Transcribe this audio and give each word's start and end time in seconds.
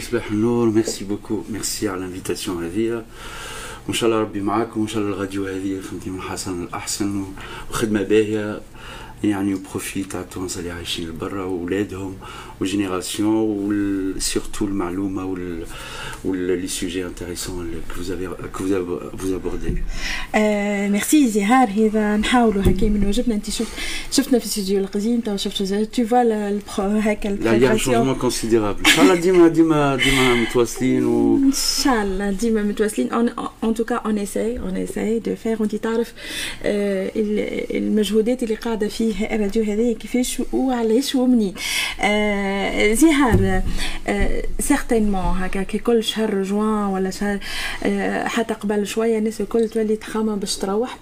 يصبح 0.00 0.30
النور. 0.30 0.70
ميرسي 0.70 1.04
بوكو 1.04 1.42
ميرسي 1.50 1.88
على 1.88 1.98
الانفيتاسيون 1.98 2.64
هذه. 2.64 3.04
وإن 3.86 3.94
شاء 3.94 4.10
الله 4.10 4.20
ربي 4.20 4.40
معاكم. 4.40 4.80
وإن 4.80 4.88
شاء 4.88 5.02
الله 5.02 5.14
الراديو 5.14 5.46
هذه 5.46 5.80
فهمتي 5.80 6.10
من 6.10 6.20
حسن 6.20 6.62
الأحسن. 6.62 7.24
وخدمة 7.70 8.02
باهية. 8.02 8.60
يعني 9.23 9.53
وبروفيت 9.53 10.11
تاع 10.11 10.21
التوانسه 10.21 10.59
اللي 10.59 10.71
عايشين 10.71 11.17
برا 11.17 11.43
واولادهم 11.43 12.13
وجينيراسيون 12.61 13.35
وسيرتو 13.35 14.65
المعلومه 14.65 15.25
وال 15.25 15.65
les 16.25 16.67
sujets 16.67 17.03
intéressants 17.03 17.59
que 17.89 17.95
vous 17.99 18.11
avez 18.11 18.27
que 18.53 18.63
vous, 18.63 18.99
vous 19.13 19.33
abordez. 19.33 19.75
ميرسي 20.91 21.27
زهار 21.27 21.69
هذا 21.69 22.17
نحاولوا 22.17 22.61
هكا 22.61 22.89
من 22.89 23.05
واجبنا 23.05 23.35
انت 23.35 23.49
شفت 23.49 23.71
شفتنا 24.11 24.39
في 24.39 24.45
الاستوديو 24.45 24.79
القديم 24.79 25.19
تو 25.19 25.37
شفت 25.37 25.63
تو 25.63 26.05
فوا 26.05 26.99
هكا 26.99 27.29
لا 27.29 27.53
يا 27.53 27.77
شونجمون 27.77 28.15
كونسيديرابل 28.15 28.79
ان 28.79 28.91
شاء 28.91 29.05
الله 29.05 29.15
ديما 29.15 29.47
ديما 29.47 29.95
ديما 29.95 30.35
متواصلين 30.35 31.05
و 31.05 31.35
ان 31.35 31.51
شاء 31.83 32.03
الله 32.03 32.31
ديما 32.31 32.63
متواصلين 32.63 33.13
ان 33.63 33.73
توكا 33.73 33.95
اون 33.95 34.17
اساي 34.17 34.59
اون 34.59 34.77
اساي 34.77 35.19
دو 35.19 35.35
فير 35.35 35.57
وانت 35.59 35.75
تعرف 35.75 36.13
المجهودات 37.75 38.43
اللي 38.43 38.55
قاعده 38.55 38.87
فيه 39.12 39.26
الراديو 39.26 39.62
هذايا 39.62 39.94
كيفاش 39.94 40.42
وعلاش 40.52 41.14
ومنين 41.14 41.54
زهار 42.94 43.62
سيغتينمون 44.60 45.22
هكا 45.38 45.62
كي 45.62 45.78
كل 45.78 46.04
شهر 46.04 46.42
جوان 46.42 46.84
ولا 46.86 47.10
شهر 47.10 47.38
حتى 48.28 48.54
قبل 48.54 48.86
شوية 48.86 49.18
الناس 49.18 49.40
الكل 49.40 49.68
تولي 49.68 49.96
تخمم 49.96 50.36
باش 50.36 50.56
تروح. 50.56 50.98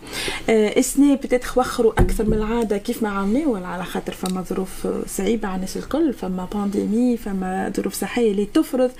السنة 0.49 1.15
بتات 1.15 1.45
وخروا 1.59 1.93
أكثر 1.93 2.25
من 2.25 2.33
العادة 2.35 2.79
كيف 2.79 3.03
ما 3.03 3.09
عملوا 3.09 3.67
على 3.67 3.85
خاطر 3.85 4.13
فما 4.13 4.43
ظروف 4.43 4.87
صعيبة 5.07 5.49
على 5.49 5.57
الناس 5.57 5.77
الكل 5.77 6.13
فما 6.13 6.49
بانديمي 6.55 7.17
فما 7.17 7.73
ظروف 7.77 7.95
صحية 7.95 8.31
اللي 8.31 8.47
تفرض 8.55 8.91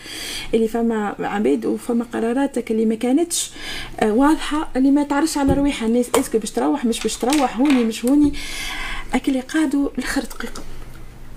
اللي 0.55 0.69
فما 0.69 1.15
عباد 1.21 1.67
وفما 1.67 2.07
قراراتك 2.13 2.71
اللي 2.71 2.87
ما 2.87 2.95
كانتش 2.95 3.51
واضحة 4.03 4.69
اللي 4.77 4.91
ما 4.91 5.03
تعرفش 5.03 5.39
على 5.39 5.53
رويحها 5.53 5.89
الناس 5.89 6.07
إسكو 6.19 6.39
باش 6.39 6.51
تروح 6.51 6.85
مش 6.85 7.01
باش 7.01 7.17
تروح 7.17 7.57
هوني 7.57 7.85
مش 7.85 8.05
هوني. 8.05 8.33
أكل 9.15 9.33
اللي 9.33 9.41
قعدوا 9.41 9.89
لاخر 9.99 10.23
دقيقة. 10.25 10.63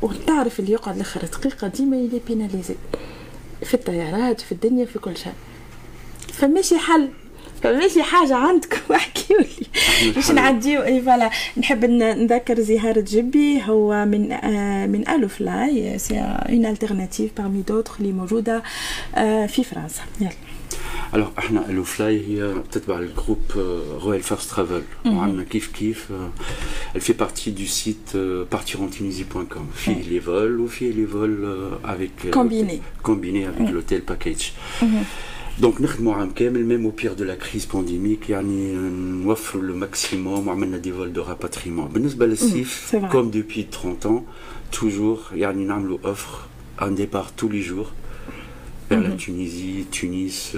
وتعرف 0.02 0.60
اللي 0.60 0.72
يقعد 0.72 0.98
لاخر 0.98 1.22
دقيقة 1.22 1.68
ديما 1.68 1.98
يلي 1.98 2.22
بيناليزي. 2.28 2.76
في 3.64 3.74
الطيارات 3.74 4.42
في 4.42 4.52
الدنيا 4.52 4.86
في 4.86 5.00
كل 5.00 5.18
شيء. 5.18 5.34
فماشي 6.34 6.78
حل. 6.78 7.10
فماشي 7.64 8.04
حاجة 8.04 8.36
عندكم 8.36 8.94
احكيوا 8.96 9.40
لي. 9.42 10.12
باش 10.16 10.32
نعديو. 10.32 10.84
إي 10.84 11.02
فوالا. 11.02 11.30
نحب 11.58 11.86
نذكر 11.86 12.60
زهار 12.62 13.00
جبي 13.00 13.62
هو 13.64 14.06
من 14.06 14.32
آه 14.32 14.86
من 14.88 15.10
ألو 15.10 15.28
فلاي 15.28 16.00
سي 16.00 16.20
اون 16.20 16.66
التيرناتيف 16.66 17.32
بارمي 17.38 17.62
دوتر 17.62 17.92
اللي 18.00 18.12
موجودة 18.12 18.64
آه 19.16 19.46
في 19.46 19.64
فرنسا. 19.64 20.02
يلا. 20.22 20.32
الوغ 21.15 21.29
احنا 21.39 21.69
الو 21.71 21.85
فلاي 21.85 22.27
هي 22.29 22.55
تتبع 22.73 22.99
الجروب 22.99 23.39
رويال 24.03 24.23
فيرست 24.23 24.51
ترافل 24.51 24.83
وعندنا 25.07 25.45
كيف 25.45 25.67
كيف 25.73 26.13
elle 26.95 27.01
fait 27.01 27.19
partie 27.25 27.53
du 27.53 27.67
site 27.67 28.17
partirentunisie.com 28.51 29.75
فيه 29.75 30.03
لي 30.03 30.21
فول 30.21 30.61
وفيه 30.61 30.93
لي 30.93 31.07
فول 31.07 31.59
avec 31.85 32.31
combiné 32.31 32.81
combiné 33.03 33.47
avec 33.47 33.69
l'hôtel 33.73 34.03
package 34.13 34.53
دونك 35.61 35.81
نخدموا 35.81 36.15
عام 36.15 36.31
كامل 36.31 36.65
ميم 36.65 36.85
او 36.85 36.91
بير 36.91 37.13
دو 37.13 37.25
لا 37.25 37.35
كريز 37.35 37.65
بانديميك 37.65 38.31
يعني 38.31 38.75
نوفروا 39.25 39.63
لو 39.63 39.75
ماكسيموم 39.75 40.49
وعملنا 40.49 40.79
دي 40.79 40.93
فول 40.93 41.13
دو 41.13 41.23
راباتريمون 41.23 41.89
بالنسبه 41.89 42.27
للصيف 42.27 42.97
كوم 43.13 43.31
دوبي 43.31 43.67
30 43.73 43.97
ans 44.03 44.23
توجور 44.79 45.21
يعني 45.33 45.65
نعملوا 45.65 45.99
اوفر 46.05 46.39
ان 46.83 46.95
ديبار 46.95 47.27
تو 47.37 47.49
لي 47.49 47.61
جور 47.61 47.87
vers 48.91 49.01
la 49.01 49.11
Tunisie, 49.11 49.87
Tunis, 49.91 50.57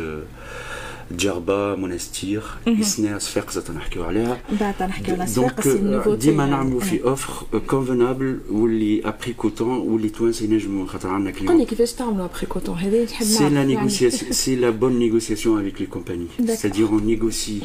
دجربة 1.10 1.74
منستير 1.74 2.42
إسنا 2.68 3.18
صفاقسة 3.18 3.60
تنحكيو 3.60 4.04
عليها 4.04 4.40
بعد 4.60 4.74
تنحكيو 4.78 5.14
على 5.14 5.26
صفاقس 5.26 5.66
النوفوتي 5.66 6.30
ديما 6.30 6.46
نعملوا 6.46 6.80
في 6.80 7.04
اوفر 7.04 7.60
كونفنابل 7.66 8.40
واللي 8.50 9.02
ابري 9.04 9.32
كوتون 9.32 9.76
واللي 9.76 10.08
توانسه 10.08 10.44
ينجموا 10.44 10.86
خاطر 10.86 11.08
عندنا 11.08 11.30
كليون 11.30 11.48
قول 11.48 11.58
لي 11.58 11.64
كيفاش 11.64 11.92
تعملوا 11.92 12.24
ابري 12.24 12.46
كوتون 12.48 12.78
هذه 12.78 13.04
نحب 13.04 13.24
سي 13.24 13.48
لا 13.48 13.64
نيغوسياسيون 13.64 14.32
سي 14.32 14.56
لا 14.56 14.70
بون 14.70 14.98
نيغوسياسيون 14.98 15.60
افيك 15.60 15.80
لي 15.80 15.86
كومباني 15.86 16.26
c'est-à-dire 16.48 16.92
on 16.92 17.00
négocie 17.00 17.62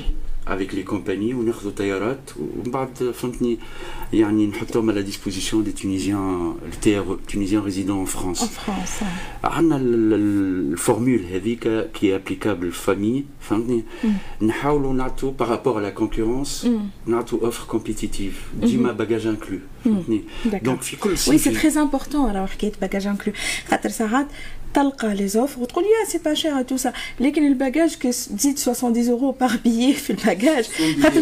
avec 0.48 0.74
les 0.74 0.84
compagnies 0.84 1.34
وناخذوا 1.34 1.72
طيارات 1.72 2.32
ومن 2.40 2.72
بعد 2.72 3.12
فهمتني 3.14 3.60
يعني 4.14 4.48
نحطهم 4.48 4.90
على 4.90 5.02
ديسبوزيسيون 5.02 5.64
دي 5.64 5.72
تونيزيان 5.72 6.56
تونيزيان 7.34 7.64
ريزيدون 7.64 8.00
ان 8.00 8.06
فرانس 8.06 8.42
ان 8.42 8.48
فرانس 8.48 9.00
عندنا 9.44 9.78
الفورمول 9.82 11.26
هذيك 11.34 11.92
كي 11.94 12.16
ابليكابل 12.16 12.72
فامي 12.72 13.26
فهمتني 13.42 13.84
نحاولوا 14.42 14.94
نعطوا 14.94 15.32
بارابور 15.32 15.80
لا 15.80 15.90
كونكورونس 15.90 16.68
نعطوا 17.06 17.40
اوفر 17.40 17.66
كومبيتيتيف 17.68 18.44
ديما 18.62 18.92
باجاج 18.92 19.26
انكلو 19.26 19.60
فهمتني 19.86 20.22
دونك 20.46 20.82
في 20.82 20.96
كل 20.96 21.10
وي 21.10 21.38
سي 21.38 21.52
تري 21.52 21.82
امبورطون 21.82 22.32
راهو 22.32 22.48
حكايه 22.48 22.72
باجاج 22.82 23.08
انكلو 23.08 23.34
خاطر 23.70 23.90
ساعات 23.90 24.28
تلقى 24.74 25.16
لي 25.16 25.28
زوفر 25.28 25.62
وتقول 25.62 25.84
يا 25.84 26.10
سي 26.10 26.18
با 26.18 26.34
شير 26.34 26.62
تو 26.62 26.78
سا 26.78 26.94
لكن 27.20 27.48
الباجاج 27.48 27.96
كي 27.96 28.10
تزيد 28.10 28.58
70 28.58 29.10
اورو 29.10 29.32
بار 29.32 29.52
بيي 29.64 29.94
في 29.94 30.10
الباجاج 30.10 30.70
خاطر 31.04 31.22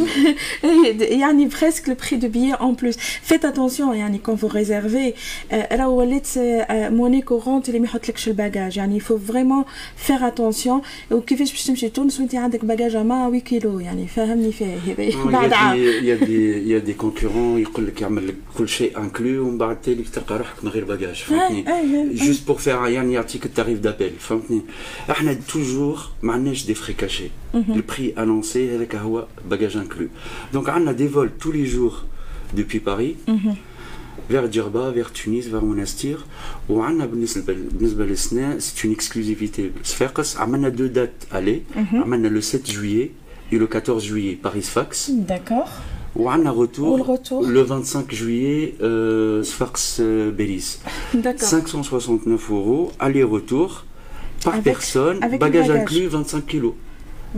يعني 0.99 1.45
بريسك 1.45 1.89
لو 1.89 1.95
بري 1.95 2.17
دو 2.17 2.27
بيي 2.27 2.53
اون 2.53 2.73
بلوس 2.73 2.97
فيت 2.97 3.45
اتونسيون 3.45 3.95
يعني 3.95 4.17
كون 4.17 4.35
فو 4.35 4.47
ريزيرفي 4.47 5.13
راه 5.51 5.87
ولات 5.87 6.27
موني 6.69 7.21
كورونت 7.21 7.67
اللي 7.69 7.79
ما 7.79 7.85
يحطلكش 7.85 8.27
الباجاج 8.27 8.77
يعني 8.77 8.99
فو 8.99 9.17
فريمون 9.17 9.63
فير 9.97 10.27
اتونسيون 10.27 10.81
وكيفاش 11.11 11.51
باش 11.51 11.63
تمشي 11.63 11.89
تونس 11.89 12.19
وانت 12.19 12.35
عندك 12.35 12.65
باجاج 12.65 12.97
ما 12.97 13.25
8 13.25 13.39
كيلو 13.39 13.79
يعني 13.79 14.07
فاهمني 14.07 14.51
فيه 14.51 14.75
هذا 14.75 15.31
بعد 15.31 15.53
عام 15.53 15.77
يا 15.77 16.15
دي 16.15 16.69
يا 16.69 16.79
دي 16.79 16.93
كونكورون 16.93 17.61
يقول 17.61 17.87
لك 17.87 18.01
يعمل 18.01 18.27
لك 18.27 18.35
كل 18.57 18.69
شيء 18.69 18.97
انكلو 18.97 19.47
ومن 19.47 19.57
بعد 19.57 19.81
تالي 19.81 20.03
تلقى 20.03 20.37
روحك 20.37 20.63
من 20.63 20.69
غير 20.69 20.85
باجاج 20.85 21.15
فهمتني 21.15 22.13
جوست 22.13 22.47
بور 22.47 22.57
فير 22.57 22.87
يعني 22.87 23.13
que 23.38 23.48
le 23.48 23.54
tarif 23.54 23.80
d'appel. 23.80 24.12
On 24.30 25.26
a 25.26 25.34
toujours 25.34 26.12
des 26.66 26.74
frais 26.74 26.94
cachés. 26.94 27.30
Mhm. 27.54 27.76
Le 27.76 27.82
prix 27.82 28.12
annoncé 28.16 28.70
avec 28.74 28.94
bagage 29.44 29.76
inclus. 29.76 30.10
Donc 30.52 30.68
on 30.68 30.86
a 30.86 30.94
des 30.94 31.08
vols 31.08 31.32
tous 31.38 31.52
les 31.52 31.66
jours 31.66 32.04
depuis 32.54 32.80
Paris. 32.80 33.16
Mhm. 33.26 33.56
vers 34.28 34.50
Djerba, 34.50 34.90
vers 34.90 35.12
Tunis, 35.12 35.46
vers 35.48 35.62
Monastir. 35.62 36.26
Ou 36.68 36.82
on 36.82 37.00
a, 37.00 37.06
c'est 38.58 38.84
une 38.84 38.92
exclusivité. 38.92 39.72
On 40.40 40.64
a 40.64 40.70
deux 40.70 40.88
dates 40.88 41.26
aller. 41.30 41.64
On 41.76 42.06
mhm. 42.06 42.24
a 42.24 42.28
le 42.28 42.40
7 42.40 42.70
juillet 42.70 43.12
et 43.52 43.58
le 43.58 43.66
14 43.66 44.04
juillet 44.04 44.38
Paris 44.40 44.62
Fax. 44.62 45.10
D'accord. 45.10 45.70
وعندنا 46.15 46.51
retour, 46.51 47.05
retour 47.05 47.43
le 47.43 47.61
25 47.61 48.11
juillet 48.11 48.75
euh, 48.81 49.43
Sfax 49.43 49.97
euh, 49.99 50.31
Bélis. 50.31 50.79
D'accord. 51.13 51.47
569 51.47 52.51
euros 52.51 52.91
aller-retour 52.99 53.85
par 54.43 54.53
avec, 54.53 54.63
personne, 54.63 55.23
avec 55.23 55.39
bagage, 55.39 55.67
bagage 55.67 55.81
inclus 55.81 56.07
25 56.07 56.45
kilos. 56.45 56.73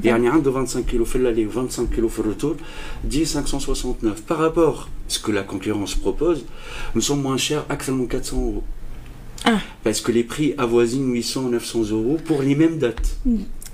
يعني 0.04 0.30
عنده 0.30 0.52
25 0.52 0.84
كيلو 0.84 1.06
في 1.06 1.18
l'aller 1.20 1.54
25 1.56 1.88
كيلو 1.88 2.10
في 2.10 2.20
الرetour 2.20 2.56
dit 3.12 3.26
569 3.26 4.22
par 4.28 4.38
rapport 4.40 4.88
à 4.88 5.12
ce 5.14 5.20
que 5.20 5.32
la 5.32 5.44
concurrence 5.44 5.96
propose 5.96 6.46
nous 6.96 7.02
sommes 7.02 7.22
moins 7.22 7.38
chers 7.38 7.72
أكثر 7.72 7.94
من 7.94 8.08
400 8.08 8.38
euros 8.38 8.64
ah. 9.46 9.60
parce 9.84 10.02
que 10.02 10.12
les 10.12 10.24
prix 10.24 10.56
avoisinent 10.58 11.14
800 11.14 11.42
900 11.50 11.92
euros 11.92 12.18
pour 12.26 12.42
les 12.42 12.56
mêmes 12.56 12.80
dates 12.80 13.18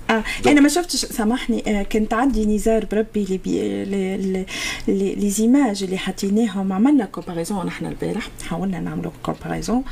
آه. 0.09 0.23
أنا 0.47 0.61
ما 0.61 0.69
شفتش 0.69 1.05
سامحني 1.05 1.63
آه 1.79 1.83
كنت 1.83 2.13
عندي 2.13 2.45
نزار 2.45 2.85
بربي 2.85 3.23
اللي 3.23 3.37
بي 3.37 3.85
لي 3.85 4.45
لي 4.87 5.15
لي 5.15 5.29
زيماج 5.29 5.83
اللي 5.83 5.97
حطيناهم 5.97 6.73
عملنا 6.73 7.05
كومباريزون 7.05 7.65
نحن 7.65 7.85
البارح 7.85 8.29
حاولنا 8.49 8.79
نعملوا 8.79 9.11
كومباريزون 9.23 9.83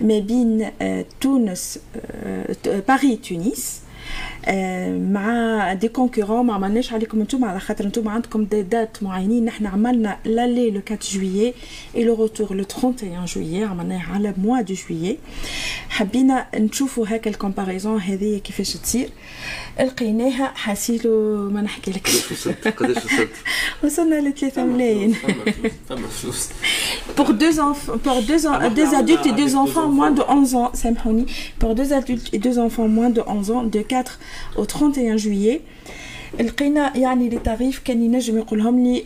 ما 0.00 0.18
بين 0.18 0.70
آه 0.82 1.04
تونس 1.20 1.78
باري 2.88 3.16
تونس 3.16 3.80
مع 5.12 5.72
دي 5.72 5.88
كونكورون 5.88 6.46
ما 6.46 6.54
عملناش 6.54 6.92
عليكم 6.92 7.20
أنتم 7.20 7.44
على 7.44 7.60
خاطر 7.60 7.84
أنتم 7.84 8.08
عندكم 8.08 8.44
دي 8.44 8.62
دات 8.62 9.02
معينين. 9.02 9.44
نحن 9.44 9.66
عملنا 9.66 10.18
لالي 10.24 10.70
لو 10.70 10.80
4 10.90 10.98
جويي 11.12 11.54
اي 11.96 12.04
لو 12.04 12.14
روتور 12.14 12.54
لو 12.54 12.64
31 12.64 13.24
جويي 13.24 13.64
عملناه 13.64 14.12
على 14.12 14.34
موا 14.38 14.60
دو 14.60 14.74
جويي 14.74 15.18
حبينا 15.88 16.46
نشوفوا 16.54 17.06
هكا 17.08 17.30
الكومباريزون 17.30 18.00
هذه 18.00 18.38
كيفاش 18.38 18.72
تصير. 18.72 19.08
لقيناها 19.79 20.51
حاسيلو 20.55 21.49
ما 21.49 21.61
نحكي 21.61 21.91
لك 21.91 22.07
قداش 22.77 22.97
وصلت؟ 23.05 23.29
وصلنا 23.83 24.15
ل 24.15 24.33
3 24.33 24.65
ملايين 24.65 25.15
pour 27.17 27.33
deux 27.33 27.59
enfants 27.59 27.97
pour 28.05 28.21
deux, 28.21 28.41
deux 28.75 28.95
adultes 28.95 29.25
et 29.25 29.31
deux 29.31 29.55
enfants 29.55 29.87
moins 29.87 30.11
de 30.11 30.21
11 30.21 30.55
ans 30.55 30.71
سامحوني 30.73 31.25
pour 31.59 31.75
deux 31.75 31.93
adultes 31.93 32.29
et 32.33 32.39
deux 32.39 32.59
enfants 32.59 32.87
moins 32.87 33.09
de 33.09 33.21
11 33.27 33.51
ans 33.51 33.63
de 33.63 33.81
4 33.81 34.19
au 34.57 34.65
31 34.65 35.17
juillet 35.17 35.61
لقينا 36.39 36.97
يعني 36.97 37.29
لي 37.29 37.39
تاريف 37.39 37.81
كان 37.85 38.03
ينجم 38.03 38.37
يقولهم 38.37 38.83
لي 38.83 39.03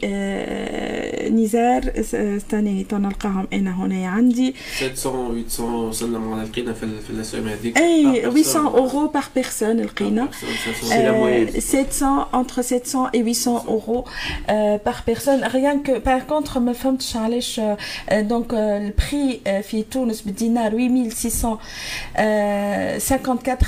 نزار 1.29 1.91
استناني 1.95 2.83
تو 2.83 2.97
نلقاهم 2.97 3.47
انا 3.53 3.71
هنا 3.71 4.07
عندي 4.07 4.55
700 4.93 5.43
800 5.47 5.87
وصلنا 5.87 6.19
مع 6.19 6.43
لقينا 6.43 6.73
في 6.73 6.87
في 7.07 7.09
الاسهم 7.09 7.47
هذيك 7.47 7.77
اي 7.77 8.21
800 8.21 8.77
اورو 8.77 9.07
بار 9.07 9.23
بيرسون 9.35 9.81
لقينا 9.81 10.27
700 11.59 12.27
entre 12.33 12.61
700 12.61 13.09
et 13.13 13.19
800 13.19 13.65
euros 13.67 14.05
euh, 14.49 14.77
par 14.77 15.03
personne 15.03 15.43
rien 15.43 15.79
que 15.79 15.99
par 15.99 16.25
contre 16.27 16.57
ما 16.57 16.73
فهمتش 16.73 17.17
علاش 17.17 17.61
donc 18.09 18.53
البري 18.53 19.41
في 19.63 19.83
تونس 19.91 20.21
بالدينار 20.21 20.71
8654 20.71 23.67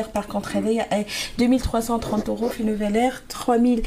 اير 0.00 0.06
بار 0.14 0.24
كونتر 0.24 0.58
هذايا 0.58 1.04
2330 1.40 2.22
اورو 2.28 2.48
في 2.48 2.62
نوفيل 2.64 2.96
اير 2.96 3.12
3000 3.28 3.80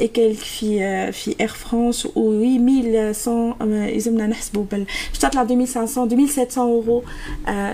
اي 0.00 0.08
كيلك 0.08 0.38
في 0.38 1.12
في 1.12 1.34
اير 1.40 1.48
فرانس 1.48 2.06
و 2.06 2.42
8100 2.42 3.92
يلزمنا 3.94 4.26
نحسبوا 4.26 4.64
بال 4.70 4.86
باش 5.08 5.18
تطلع 5.18 5.42
2500 5.42 5.82
2700 5.82 6.48
اورو 6.58 7.04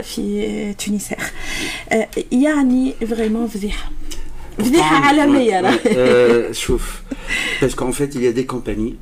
في 0.03 0.75
تونس 0.87 1.15
يعني 2.33 2.93
فريمون 2.93 3.47
فضيحه 3.47 3.91
فضيحه 4.59 4.97
عالميه 4.97 5.79
شوف 6.53 7.03
parce 7.61 7.75
qu'en 7.75 7.93
fait 7.93 8.11
il 8.15 8.23
y 8.23 8.27
a 8.27 8.33
des 8.33 8.47
compagnies 8.55 8.97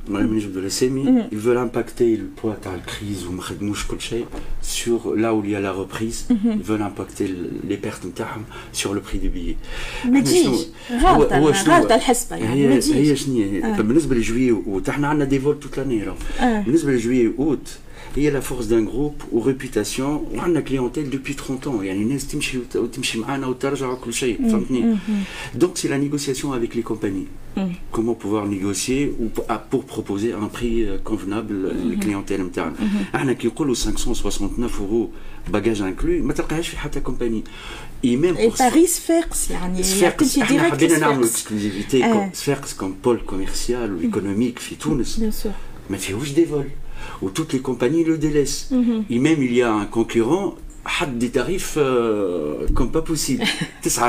de 0.55 0.59
la 0.65 0.69
SEMI 0.69 1.05
ils 1.31 1.37
veulent 1.37 1.63
impacter 1.67 2.17
le 2.17 2.27
poids 2.41 2.55
تاع 2.63 2.75
الكريز 2.75 3.25
وما 3.25 3.41
خدموش 3.41 3.87
كل 3.87 4.01
شيء 4.01 4.25
sur 4.63 5.15
là 5.15 5.33
où 5.33 5.43
il 5.45 5.51
y 5.51 5.55
a 5.55 5.59
la 5.59 5.71
reprise 5.71 6.27
ils 6.29 6.67
veulent 6.69 6.81
impacter 6.81 7.27
les 7.69 7.77
pertes 7.77 8.05
نتاعهم 8.05 8.43
sur 8.73 8.93
le 8.93 8.99
prix 8.99 9.17
du 9.17 9.29
billet 9.29 9.57
ما 10.05 10.19
تجيش 10.19 10.47
غلطه 10.91 11.39
غلطه 11.39 11.95
الحسبه 11.95 12.35
يعني 12.35 12.67
هي 12.67 12.79
هي 12.93 13.15
شنو 13.15 13.35
هي 13.35 13.83
بالنسبه 13.83 14.15
لجوي 14.15 14.51
واوت 14.51 14.89
احنا 14.89 15.07
عندنا 15.07 15.25
دي 15.25 15.39
فول 15.39 15.59
توت 15.59 15.77
لاني 15.77 16.03
بالنسبه 16.41 16.91
لجوي 16.91 17.27
واوت 17.27 17.69
هي 18.15 18.29
لا 18.29 18.39
فورس 18.39 18.65
دان 18.65 18.85
جروب 18.85 19.21
وريبيتاسيون 19.31 20.27
وعندنا 20.33 20.59
كليونتيل 20.59 21.09
دوبي 21.09 21.33
30 21.33 21.59
ans 21.61 21.83
يعني 21.83 22.01
الناس 22.01 22.27
تمشي 22.27 22.57
وتمشي 22.75 23.19
معانا 23.19 23.47
وترجع 23.47 23.89
وكل 23.89 24.13
شيء 24.13 24.49
فهمتني 24.49 24.97
دونك 25.55 25.77
سي 25.77 25.87
لا 25.87 25.97
نيغوسياسيون 25.97 26.57
افيك 26.57 26.75
لي 26.75 26.81
كومباني 26.81 27.25
comment 27.91 28.17
pouvoir 28.23 28.45
négocier 28.45 29.01
ou 29.21 29.25
pour 29.71 29.83
proposer 29.93 30.33
un 30.33 30.49
prix 30.57 30.85
convenable 31.03 31.53
للكليونتيل 31.53 32.41
نتاعنا 32.41 32.75
احنا 33.15 33.33
كي 33.33 33.47
نقولوا 33.47 33.75
569 33.75 34.69
اورو 34.79 35.09
باجاج 35.47 35.81
انكلو 35.81 36.23
ما 36.23 36.33
تلقاهاش 36.33 36.67
في 36.67 36.77
حتى 36.77 36.99
كومباني 36.99 37.43
اي 38.05 38.15
ميم 38.15 38.35
بور 38.35 38.53
باريس 38.59 38.99
فيركس 38.99 39.51
يعني 39.51 39.83
صفاقس 39.83 40.37
احنا 40.37 40.69
حبينا 40.71 40.97
نعملوا 40.97 41.25
اكسكلوزيفيتي 41.25 42.29
صفاقس 42.33 42.73
كوم 42.73 42.95
بول 43.03 43.17
كوميرسيال 43.17 43.95
وايكونوميك 43.95 44.59
في 44.59 44.75
تونس 44.75 45.19
ما 45.89 45.97
فيهوش 45.97 46.31
دي 46.31 46.45
فول 46.45 46.65
où 47.21 47.29
toutes 47.29 47.53
les 47.53 47.59
compagnies 47.59 48.03
le 48.03 48.17
délaissent. 48.17 48.67
Mm 48.71 48.81
-hmm. 48.81 49.13
Et 49.13 49.19
même 49.19 49.41
il 49.47 49.53
y 49.53 49.61
a 49.61 49.71
un 49.83 49.87
concurrent 49.97 50.47
a 51.01 51.05
des 51.05 51.29
tarifs 51.29 51.75
euh, 51.77 52.65
comme 52.73 52.91
pas 52.91 53.01
possible. 53.01 53.43
900 53.83 54.01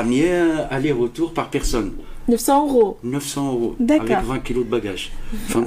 aller-retour 0.71 1.33
par 1.33 1.49
personne. 1.49 1.91
900 2.29 2.67
euros 2.67 2.97
900 3.03 3.53
euros 3.53 3.75
avec 3.79 4.23
20 4.23 4.39
kilos 4.39 4.65
de 4.65 4.69
bagages 4.69 5.11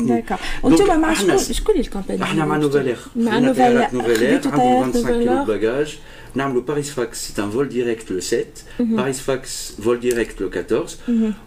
d'accord 0.06 0.38
وانتم 0.62 1.00
مع 1.00 1.14
شكون 1.14 1.38
شكون 1.38 1.76
الكومباني 1.76 2.22
احنا 2.22 2.44
مع 2.44 2.56
نوفالير 2.56 2.98
مع 3.16 3.38
نوفالير 3.38 3.88
نوفالير 3.92 4.40
عندهم 4.44 4.92
25 4.92 5.22
kilos 5.22 5.46
de 5.46 5.50
bagages 5.50 5.90
نعملوا 6.34 6.62
باريس 6.62 6.90
فاكس 6.90 7.32
c'est 7.32 7.40
un 7.40 7.56
vol 7.56 7.68
direct 7.68 8.10
le 8.10 8.20
7 8.20 8.64
باريس 8.80 9.20
فاكس 9.20 9.72
vol 9.80 10.04
direct 10.04 10.40
le 10.40 10.48
14 10.48 10.96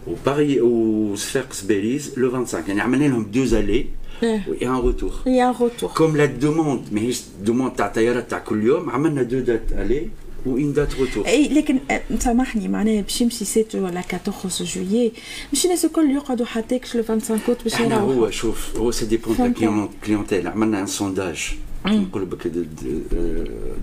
وباري 0.06 0.60
وسفاكس 0.60 1.62
بيريز 1.62 2.14
le 2.16 2.32
25 2.32 2.64
يعني 2.68 2.80
عملنا 2.80 3.04
لهم 3.04 3.30
deux 3.34 3.50
allées 3.50 3.99
et 4.22 4.66
un 4.66 4.80
retour. 4.88 5.12
Il 5.26 5.34
y 5.34 5.40
a 5.40 5.48
un 5.48 5.56
retour. 5.64 5.92
Comme 6.00 6.16
la 6.16 6.26
demande, 6.26 6.84
mais 6.92 7.06
la 7.10 7.46
demande 7.46 7.76
تاع 7.76 7.88
طيارات 7.88 8.30
تاع 8.30 8.38
كل 8.38 8.62
يوم 8.64 8.90
عملنا 8.90 9.22
دو 9.22 9.40
دات 9.40 9.72
الي 9.72 10.08
وان 10.46 10.72
دات 10.72 10.94
روتور. 11.00 11.26
اي 11.26 11.48
لكن 11.48 11.78
سامحني 12.18 12.68
معناها 12.68 13.00
باش 13.00 13.20
يمشي 13.20 13.44
7 13.44 13.66
ولا 13.74 14.02
14 14.12 14.64
جويي 14.64 15.12
مش 15.52 15.64
الناس 15.64 15.84
الكل 15.84 16.10
يقعدوا 16.10 16.46
حتى 16.46 16.74
يكشلوا 16.74 17.04
25 17.04 17.40
كوت 17.46 17.62
باش 17.64 17.80
يروحوا. 17.80 17.98
هو 17.98 18.30
شوف 18.30 18.76
هو 18.76 18.90
سي 18.90 19.06
ديبون 19.06 19.36
تاع 19.36 19.88
كليونتيل 20.04 20.48
عملنا 20.48 20.80
ان 20.80 20.86
سونداج 20.86 21.52
نقول 21.86 22.24
بك 22.24 22.46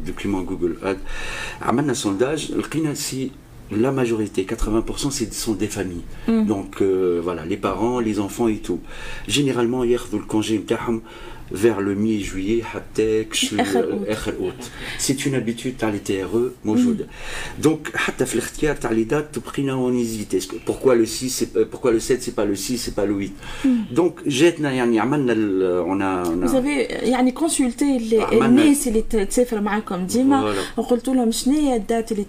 دوكيومون 0.06 0.46
جوجل 0.46 0.76
اد 0.84 0.98
عملنا 1.62 1.94
سونداج 1.94 2.52
لقينا 2.52 2.94
سي 2.94 3.32
la 3.72 3.92
majorité, 3.92 4.44
80%, 4.44 5.12
ce 5.12 5.26
sont 5.34 5.54
des 5.54 5.68
familles. 5.68 6.04
Mm. 6.28 6.46
Donc 6.46 6.82
euh, 6.82 7.20
voilà, 7.24 7.46
les 7.46 7.58
parents, 7.58 8.00
les 8.00 8.20
enfants 8.20 8.48
et 8.48 8.58
tout. 8.58 8.80
Généralement, 9.28 9.84
hier, 9.84 10.06
le 10.12 10.20
congé 10.20 10.64
vers 11.52 11.82
le 11.82 11.96
mi-juillet 11.96 12.64
حتى 12.64 13.26
اخر 14.08 14.34
août. 14.40 14.72
C'est 14.98 15.26
une 15.26 15.36
habitude 15.36 15.78
تاع 15.80 15.92
les 15.92 16.10
TRE 16.10 16.66
موجوده. 16.66 17.08
Donc 17.64 17.96
حتى 17.96 18.26
في 18.26 18.36
الاختيار 18.36 18.76
تاع 18.76 18.92
les 18.92 19.06
dates 19.12 19.40
بقينا 19.40 19.90
on 19.90 19.94
hésite. 19.94 20.36
Pourquoi 20.66 20.96
le 20.96 21.06
6 21.06 21.48
pourquoi 21.72 21.92
le 21.92 22.00
7 22.00 22.22
c'est 22.24 22.36
pas 22.36 22.46
le 22.46 22.56
6 22.56 22.78
c'est 22.78 22.96
pas 22.96 23.06
le 23.06 23.14
8. 23.14 23.32
Donc 23.96 24.28
جاتنا 24.28 24.72
يعني 24.72 25.00
عملنا 25.00 25.34
on 25.84 26.02
a 26.02 26.28
on 26.28 26.48
a 26.48 26.52
Vous 26.52 26.56
avez 26.56 27.08
يعني 27.10 27.34
consulté 27.40 28.14
الناس 28.34 28.88
اللي 28.88 29.02
تسافر 29.02 29.62
معاكم 29.62 30.06
ديما 30.06 30.54
وقلت 30.78 31.08
لهم 31.08 31.32
شنو 31.32 31.54
هي 31.54 31.76
الدات 31.76 32.12
اللي 32.12 32.26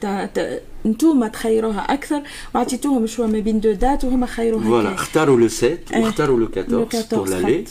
انتوما 0.90 1.28
تخيروها 1.28 1.80
أكثر 1.94 2.22
وعطيتوهم 2.56 3.08
شوية 3.08 3.28
ما 3.28 3.40
بين 3.40 3.60
دو 3.60 3.72
دات 3.72 4.04
وهما 4.04 4.26
خيروها 4.26 4.64
فوالا 4.64 4.94
اختاروا 4.94 5.38
لو 5.40 5.48
7 5.48 5.78
واختاروا 5.96 6.40
لو 6.40 6.46
14 6.46 7.18
بور 7.18 7.30
لالي 7.30 7.64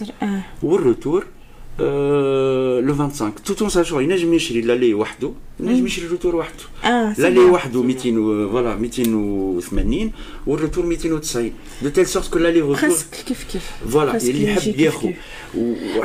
والروتور 0.63 1.27
لو 1.79 2.95
25 2.95 3.35
توت 3.45 3.61
اون 3.63 3.71
ساشون 3.71 4.05
ينجم 4.05 4.35
يشري 4.35 4.61
لالي 4.61 4.95
وحده 4.95 5.33
ينجم 5.61 5.87
يشري 5.87 6.07
الروتور 6.07 6.37
وحده 6.37 6.65
آه 6.85 7.15
لالي 7.19 7.41
وحده 7.41 7.83
200 7.83 8.03
فوالا 8.51 8.77
280 8.77 10.13
والروتور 10.47 10.87
290 10.87 11.53
دو 11.83 11.89
تيل 11.89 12.07
سورت 12.07 12.29
كو 12.31 12.39
لالي 12.39 12.61
روتور 12.61 12.91
كيف 13.27 13.47
كيف 13.53 13.71
فوالا 13.93 14.17
اللي 14.17 14.45
يحب 14.45 14.81
ياخذ 14.81 15.11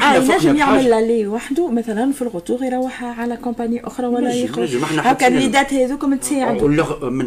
آه 0.02 0.16
ينجم 0.16 0.56
يعمل 0.56 0.90
لالي 0.90 1.28
وحده 1.28 1.72
مثلا 1.72 2.12
في 2.12 2.22
الروتور 2.22 2.64
يروح 2.64 3.04
على 3.04 3.38
كومباني 3.38 3.88
أخرى 3.88 4.08
ولا 4.08 4.34
ياخذ 4.34 4.68
هكا 4.84 5.28
الريدات 5.28 5.74
هذوك 5.74 6.06
تساعدوا 6.22 6.84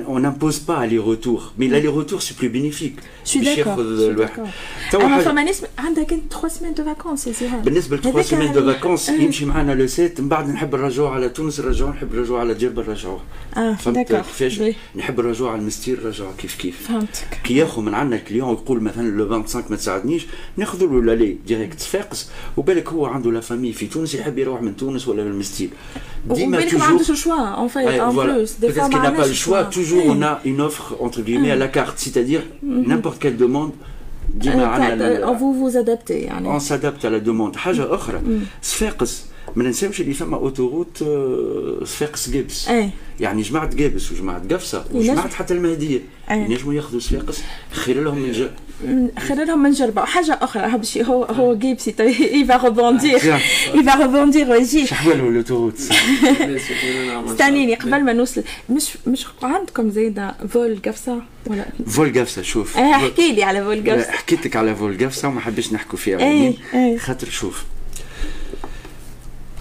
اون 0.06 0.24
امبوز 0.24 0.58
با 0.58 0.86
لي 0.86 0.98
روتور 0.98 1.42
مي 1.58 1.68
لالي 1.68 1.88
روتور 1.88 2.20
سي 2.20 2.34
بلو 2.40 2.50
بينيفيك 2.50 2.94
باش 3.36 3.58
ياخذ 3.58 3.80
الواحد 3.80 4.46
اما 4.94 5.18
فما 5.18 5.44
ناس 5.44 5.62
عندها 5.78 6.04
كان 6.04 6.20
3 6.30 6.48
سيمين 6.48 6.74
دو 6.74 6.84
فاكونس 6.84 7.28
بالنسبة 7.64 7.96
ل 7.96 8.02
3 8.02 8.22
سيمين 8.22 8.52
دو 8.52 8.72
فاكونس 8.72 9.08
يمشي 9.08 9.44
معنا 9.44 9.72
لو 9.72 9.86
سيت 9.86 10.20
من 10.20 10.28
بعد 10.28 10.48
نحب 10.48 10.74
نرجعوا 10.74 11.08
على 11.08 11.28
تونس 11.28 11.60
نرجعوا 11.60 11.90
نحب 11.90 12.14
نرجعوا 12.14 12.40
على 12.40 12.54
جربه 12.54 12.82
نرجعوه. 12.82 13.20
آه 13.56 13.74
فهمت 13.74 14.12
كيفاش؟ 14.12 14.62
نحب 14.96 15.20
نرجعوا 15.20 15.50
على 15.50 15.60
المستير 15.60 16.04
نرجعوا 16.04 16.32
كيف 16.38 16.54
كيف. 16.54 16.88
فهمتك. 16.88 17.40
كي 17.44 17.56
ياخذ 17.56 17.82
من 17.82 17.94
عندنا 17.94 18.16
الكليون 18.16 18.52
يقول 18.52 18.82
مثلا 18.82 19.10
لو 19.10 19.28
25 19.28 19.64
ما 19.70 19.76
تساعدنيش 19.76 20.26
ناخذوا 20.56 20.88
له 20.88 21.02
لالي 21.02 21.36
ديريكت 21.46 21.80
صفاقس 22.05 22.29
وبالك 22.57 22.89
هو 22.89 23.05
عنده 23.05 23.31
لا 23.31 23.39
فامي 23.41 23.73
في 23.73 23.87
تونس 23.87 24.15
يحب 24.15 24.37
يروح 24.37 24.61
من 24.61 24.77
تونس 24.77 25.07
ولا 25.07 25.23
من 25.23 25.31
المستير 25.31 25.69
ديما 26.29 26.61
توجور 26.61 26.79
ما 26.79 26.85
عندوش 26.85 27.11
شوا 27.11 27.35
اون 27.35 27.67
في 27.67 27.79
ان 27.79 28.15
بلوس 28.15 28.53
دي 28.53 28.71
فوا 28.71 28.87
ما 28.87 28.99
عندوش 28.99 29.29
الشوا 29.29 29.61
توجور 29.61 30.03
اون 30.03 30.23
ا 30.23 30.39
اون 30.45 30.61
اوفر 30.61 31.05
انتر 31.05 31.21
غيمي 31.21 31.53
à 31.53 31.55
la 31.55 31.77
carte 31.77 31.99
c'est-à-dire 31.99 32.43
n'importe 32.63 33.19
quelle 33.21 33.37
demande 33.37 33.71
ديما 34.33 34.65
عندنا 34.65 35.37
فو 35.37 35.53
فوز 35.53 35.77
ادابتي 35.77 36.13
يعني 36.13 36.47
اون 36.47 36.59
سادابت 36.59 37.05
على 37.05 37.19
دوموند 37.19 37.55
حاجه 37.55 37.95
اخرى 37.95 38.21
صفاقس 38.61 39.25
ما 39.56 39.64
ننساوش 39.64 40.00
اللي 40.00 40.14
فما 40.14 40.36
أوتوروت 40.36 41.04
صفاقس 41.84 42.30
جيبس 42.30 42.68
إيه. 42.68 42.90
يعني 43.20 43.42
جماعة 43.42 43.74
جابس 43.74 44.12
وجماعة 44.12 44.42
قفصة 44.50 44.84
وجماعة 44.92 45.28
حتى 45.28 45.54
المهدية. 45.54 46.00
ينجموا 46.30 46.74
ياخذوا 46.74 47.00
صفاقس 47.00 47.42
خير 47.70 48.02
لهم 48.02 48.18
من 48.18 48.32
جا 48.32 48.54
خير 49.18 49.44
لهم 49.44 49.62
من 49.62 49.70
جربة. 49.70 50.02
وحاجه 50.02 50.38
أخرى 50.42 50.78
باش 50.78 50.98
هو 50.98 51.24
هو 51.24 51.54
جيبسي 51.54 51.94
يفا 52.40 52.56
ريبوندير 52.56 53.16
يفا 53.74 53.94
ريبوندير 53.94 54.50
ويجي 54.50 54.86
شحوال 54.86 55.20
الأوتوروت؟ 55.20 55.80
استنيني 57.28 57.74
قبل 57.74 58.04
ما 58.04 58.12
نوصل. 58.12 58.42
مش 58.70 58.88
مش 59.06 59.26
عندكم 59.42 59.90
زايدة 59.90 60.34
فول 60.48 60.78
قفصة 60.86 61.22
ولا؟ 61.46 61.66
فول 61.86 62.20
قفصة 62.20 62.42
شوف. 62.42 62.76
احكي 62.76 63.32
لي 63.32 63.42
على 63.42 63.64
فول 63.64 63.90
قفصة. 63.90 64.10
حكيت 64.10 64.46
لك 64.46 64.56
على 64.56 64.76
فول 64.76 65.04
قفصة 65.04 65.28
وما 65.28 65.40
حبيتش 65.40 65.72
نحكوا 65.72 65.98
فيها 65.98 66.52
خاطر 66.98 67.30
شوف 67.30 67.64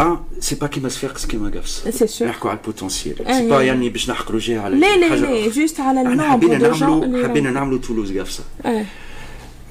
ان 0.02 0.18
سي 0.40 0.56
با 0.56 0.68
كيما 0.68 0.90
صفاقس 0.90 1.26
كيما 1.26 1.50
قفص 1.50 1.88
سي 1.88 2.08
سور 2.08 2.28
نحكوا 2.28 2.50
على 2.50 2.60
البوتنسيال 2.60 3.16
سي 3.18 3.50
با 3.50 3.64
يعني 3.64 3.90
باش 3.90 4.10
نحقروا 4.10 4.40
جهه 4.40 4.60
على 4.60 4.76
لا 4.76 4.98
لا 4.98 5.16
لا 5.16 5.50
جوست 5.50 5.80
على 5.80 6.24
حبينا 6.24 6.58
نعملوا 6.58 7.28
حبينا 7.28 7.52
نعملوا 7.52 7.80
تولوز 7.80 8.18
قفصه 8.18 8.44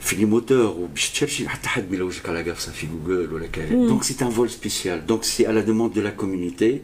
في 0.00 0.16
لي 0.16 0.24
موتور 0.24 0.76
وباش 0.78 1.10
تشرشي 1.10 1.48
حتى 1.48 1.68
حد 1.68 1.90
ما 1.90 1.96
يلوجك 1.96 2.28
على 2.28 2.50
قفصه 2.50 2.72
في 2.72 2.86
جوجل 3.06 3.32
ولا 3.34 3.46
كذا 3.46 3.68
دونك 3.68 4.02
سي 4.02 4.24
ان 4.24 4.30
فول 4.30 4.50
سبيسيال 4.50 5.06
دونك 5.06 5.24
سي 5.24 5.46
على 5.46 5.62
دوموند 5.62 5.94
دو 5.94 6.00
لا 6.00 6.10
كوميونيتي 6.10 6.80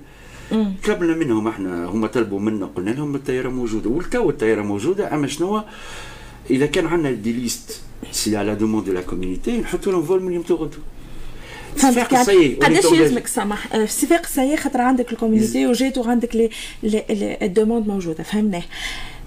طلبنا 0.85 1.15
منهم 1.15 1.49
إحنا 1.49 1.87
هم 1.87 2.07
طلبوا 2.07 2.41
منا 2.41 2.67
قلنا 2.67 2.91
لهم 2.91 3.15
الطياره 3.15 3.49
موجوده 3.49 3.91
ولتو 3.91 4.31
الطياره 4.31 4.63
موجوده 4.63 5.15
اما 5.15 5.27
شنو 5.27 5.63
اذا 6.51 6.67
كان 6.67 6.87
عندنا 6.87 7.11
دي 7.11 7.33
ليست 7.33 7.81
سي 8.13 8.37
على 8.37 8.55
دوموند 8.55 8.85
دو 8.87 8.93
لا 8.93 9.01
كوميونيتي 9.01 9.59
نحطوا 9.59 9.93
لهم 9.93 10.03
فول 10.03 10.23
من 10.23 10.33
يوم 10.33 10.43
تو 10.43 10.69
فهمتك 11.76 12.12
يعني 12.12 12.54
قداش 12.54 12.86
يلزمك 12.86 13.28
سامح 13.28 13.68
في 13.68 13.88
صفاق 13.88 14.26
سي 14.26 14.58
خاطر 14.58 14.82
عندك 14.82 15.12
الكوميونيتي 15.12 15.68
وجيت 15.68 15.98
وعندك 15.98 16.36
لي 16.36 16.50
الدوموند 17.42 17.88
موجوده 17.88 18.24
فهمناه 18.24 18.64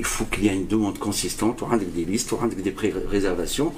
il 0.00 0.04
faut 0.04 0.26
qu'il 0.32 0.44
y 0.44 0.48
ait 0.48 0.54
une 0.60 0.66
demande 0.66 0.98
consistante 0.98 1.62
وعندك 1.62 1.86
دي 1.96 2.04
ليست 2.04 2.32
وعندك 2.32 2.56
دي 2.56 2.70
بري 2.70 2.94
ريزرفاسيون 3.12 3.72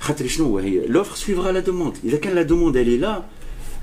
خاطر 0.00 0.26
شنو 0.26 0.46
هو 0.46 0.58
هي 0.58 0.86
لوفر 0.86 1.16
سويفرا 1.16 1.52
لا 1.52 1.60
دوموند 1.60 1.96
اذا 2.04 2.16
كان 2.16 2.34
لا 2.34 2.42
دوموند 2.42 2.76
اللي 2.76 2.96
لا 2.98 3.22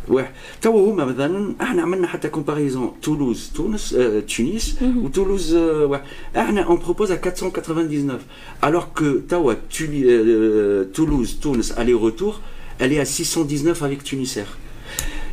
واحد 0.07 0.31
توا 0.61 0.91
هما 0.91 1.05
مثلا 1.05 1.53
احنا 1.61 1.81
عملنا 1.81 2.07
حتى 2.07 2.29
كومباريزون 2.29 2.91
تولوز 3.01 3.51
تونس 3.55 3.93
آه 3.93 4.19
تونس 4.19 4.75
وتولوز 4.97 5.53
آه 5.55 5.85
واحد. 5.85 6.03
احنا 6.37 6.61
اون 6.63 6.77
بروبوز 6.77 7.11
ا 7.11 7.15
499 7.15 8.19
alors 8.63 8.99
que 8.99 9.29
توا 9.29 9.53
Tuli- 9.53 10.05
آه، 10.09 10.85
تولوز 10.93 11.35
تونس 11.41 11.71
aller 11.73 11.95
retour 12.07 12.33
elle 12.81 12.91
est 12.93 12.99
à 12.99 13.05
619 13.05 13.83
avec 13.83 14.03
Tunisair 14.11 14.47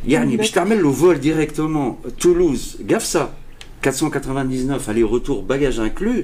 يعني 0.07 0.37
باش 0.37 0.51
تعمل 0.51 0.83
له 0.83 0.91
فول 0.91 1.19
ديريكتومون 1.19 1.95
تولوز 2.21 2.77
قفصه 2.89 3.29
499 3.83 4.79
aller 4.79 5.03
retour 5.03 5.41
bagage 5.51 5.79
inclus 5.79 6.23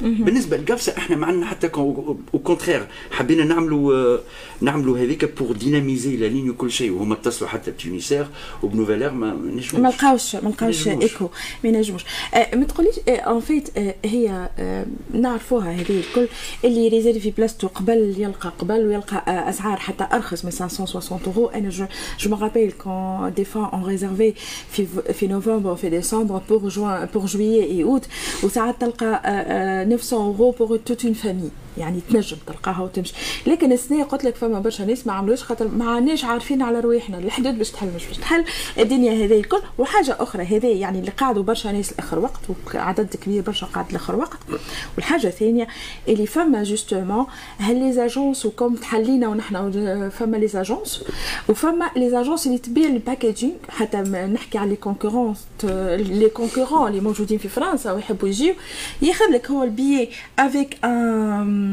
بالنسبة 0.00 0.56
لقفصه 0.56 0.94
إحنا 0.98 1.16
ما 1.16 1.26
عندنا 1.26 1.46
حتى 1.46 1.70
أو 1.74 2.16
كونترير 2.44 2.86
حبينا 3.10 3.44
نعملوا 3.44 3.94
آه، 3.94 4.20
نعملوا 4.60 4.98
هذيك 4.98 5.38
بور 5.38 5.56
ديناميزي 5.56 6.16
لا 6.16 6.26
لين 6.26 6.50
وكل 6.50 6.70
شيء. 6.70 6.92
وهما 6.92 7.14
اتصلوا 7.14 7.50
حتى 7.50 7.70
بتونيسير 7.70 8.26
وبنوفالير 8.62 9.10
ما 9.10 9.32
نجموش. 9.32 9.74
ما 9.74 9.88
لقاوش 9.88 10.36
ما 10.36 10.48
لقاوش. 10.48 10.88
إيكو. 10.88 11.28
ما 11.64 11.70
ينجموش 11.70 12.04
آه 12.34 12.56
ما 12.56 12.64
تقوليش 12.64 12.94
اون 13.08 13.40
فيت 13.40 13.68
هي 14.04 14.48
آه 14.58 14.86
نعرفوها 15.14 15.72
هذه 15.72 16.00
الكل 16.00 16.28
اللي 16.64 16.88
ريزيرفي 16.88 17.30
بلاصتو 17.30 17.66
قبل 17.68 18.14
يلقى 18.18 18.52
قبل 18.58 18.86
ويلقى 18.86 19.16
آه 19.28 19.50
أسعار 19.50 19.76
حتى 19.76 20.08
أرخص 20.12 20.44
من 20.44 20.50
560 20.50 21.20
اورو 21.26 21.46
أنا 21.46 21.68
جو 21.68 21.86
جو 22.20 22.36
rappelle 22.36 22.72
quand 22.84 23.30
des 23.38 23.44
fois 23.44 23.70
on 23.72 23.82
réservait 23.82 24.34
في 24.72 24.86
في 25.12 25.26
نوفمبر 25.26 25.76
في 25.76 25.88
ديسمبر 25.88 26.40
pour 26.48 26.70
juin 26.70 27.06
pour 27.16 27.26
juillet 27.26 27.68
et 27.78 27.84
août 27.84 28.04
وساعات 28.44 28.80
تلقى 28.80 29.06
آه 29.24 29.28
آه 29.28 29.84
900 29.88 30.28
euros 30.28 30.52
pour 30.52 30.78
toute 30.84 31.04
une 31.04 31.14
famille. 31.14 31.50
يعني 31.78 32.00
تنجم 32.10 32.36
تلقاها 32.46 32.82
وتمشي. 32.82 33.14
لكن 33.46 33.72
السنة 33.72 34.04
قلت 34.04 34.24
لك 34.24 34.36
فما 34.36 34.58
برشا 34.60 34.82
ناس 34.82 35.06
ما 35.06 35.12
عملوش 35.12 35.42
خاطر 35.42 35.68
ما 35.68 35.90
عاناش 35.90 36.24
عارفين 36.24 36.62
على 36.62 36.80
رواحنا 36.80 37.18
الحدود 37.18 37.58
باش 37.58 37.70
تحل 37.70 37.86
مش 37.96 38.06
باش 38.06 38.16
تحل. 38.16 38.44
الدنيا 38.78 39.12
هذه 39.24 39.40
الكل. 39.40 39.60
وحاجة 39.78 40.16
أخرى 40.20 40.42
هذه 40.44 40.66
يعني 40.66 40.98
اللي 40.98 41.10
قعدوا 41.10 41.42
برشا 41.42 41.68
ناس 41.68 41.92
لآخر 41.92 42.18
وقت 42.18 42.40
وعدد 42.74 43.16
كبير 43.16 43.42
برشا 43.42 43.66
قعد 43.66 43.92
لآخر 43.92 44.16
وقت. 44.16 44.38
والحاجة 44.96 45.26
الثانية 45.26 45.68
اللي 46.08 46.26
فما 46.26 46.62
جوستومون 46.62 47.26
هل 47.58 47.78
لي 47.78 47.92
زاجونس 47.92 48.46
وكم 48.46 48.74
تحلينا 48.74 49.28
ونحن 49.28 50.10
فما 50.10 50.36
لي 50.36 50.48
زاجونس 50.48 51.04
وفما 51.48 51.90
لي 51.96 52.10
زاجونس 52.10 52.46
اللي 52.46 52.58
تبيع 52.58 52.86
الباكيجينغ 52.86 53.52
حتى 53.68 53.98
نحكي 54.32 54.58
على 54.58 54.70
لي 54.70 54.76
كونكورون 54.76 55.34
لي 55.98 56.28
كونكورون 56.28 56.88
اللي 56.88 57.00
موجودين 57.00 57.38
في 57.38 57.48
فرنسا 57.48 57.92
ويحبوا 57.92 58.28
يجيو. 58.28 58.54
ياخذ 59.02 59.24
لك 59.30 59.50
هو 59.50 59.62
البيي 59.62 60.10
افيك 60.38 60.78
ان 60.84 61.67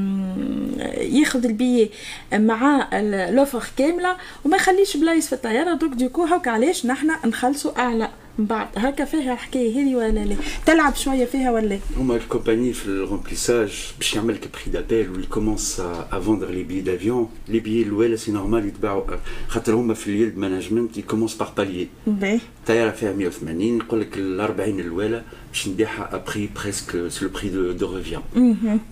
ياخذ 0.98 1.46
البيي 1.46 1.90
مع 2.34 2.90
لوفر 3.32 3.64
كاملة 3.78 4.16
وما 4.46 4.58
يخليش 4.58 4.98
بلايص 4.98 5.28
في 5.28 5.34
الطيارة. 5.34 5.74
دوك 5.74 5.94
ديكو 5.94 6.24
هاك 6.24 6.48
علاش 6.48 6.86
نحنا 6.86 7.20
نخلصوا 7.26 7.80
أعلى 7.80 8.10
من 8.38 8.46
بعد 8.46 8.68
هكا 8.78 9.06
فيها 9.06 9.34
الحكاية 9.34 9.82
هذه 9.82 9.96
ولا 9.96 10.20
لا؟ 10.20 10.36
تلعب 10.66 10.96
شوية 10.96 11.26
فيها 11.26 11.52
ولا 11.52 11.80
هما 11.98 12.16
الكومباني 12.16 12.74
في 12.74 12.86
الرومبليساج 12.88 13.74
باش 13.98 14.16
يعمل 14.16 14.34
لك 14.34 14.48
بري 14.54 14.72
دابيل 14.82 15.10
واللي 15.12 15.28
كومونس 15.28 15.80
ا 16.12 16.20
فوندر 16.20 16.50
لي 16.50 16.64
بي 16.64 16.82
دافيون 16.82 17.30
لي 17.48 17.60
بي 17.60 17.82
الاولى 17.84 18.18
سي 18.18 18.32
نورمال 18.32 18.68
يتباعوا 18.68 19.04
خاطر 19.48 19.76
هما 19.76 19.94
في 19.94 20.08
اليلد 20.08 20.38
مانجمنت 20.38 20.98
يكومونس 20.98 21.36
بار 21.36 21.54
باليي 21.58 21.88
باهي 22.08 22.40
طيارة 22.68 22.92
فيها 22.92 23.14
180 23.14 23.78
يقول 23.78 24.02
لك 24.02 24.18
ال 24.18 24.40
40 24.42 24.80
الاولى 24.80 25.24
باش 25.55 25.69
نبيعها 25.69 26.15
ابري 26.17 26.51
بريسك 26.63 27.09
سي 27.09 27.25
لو 27.25 27.31
بري 27.31 27.49
دو 27.49 27.73
دو 27.73 27.97
ريفيان 27.97 28.23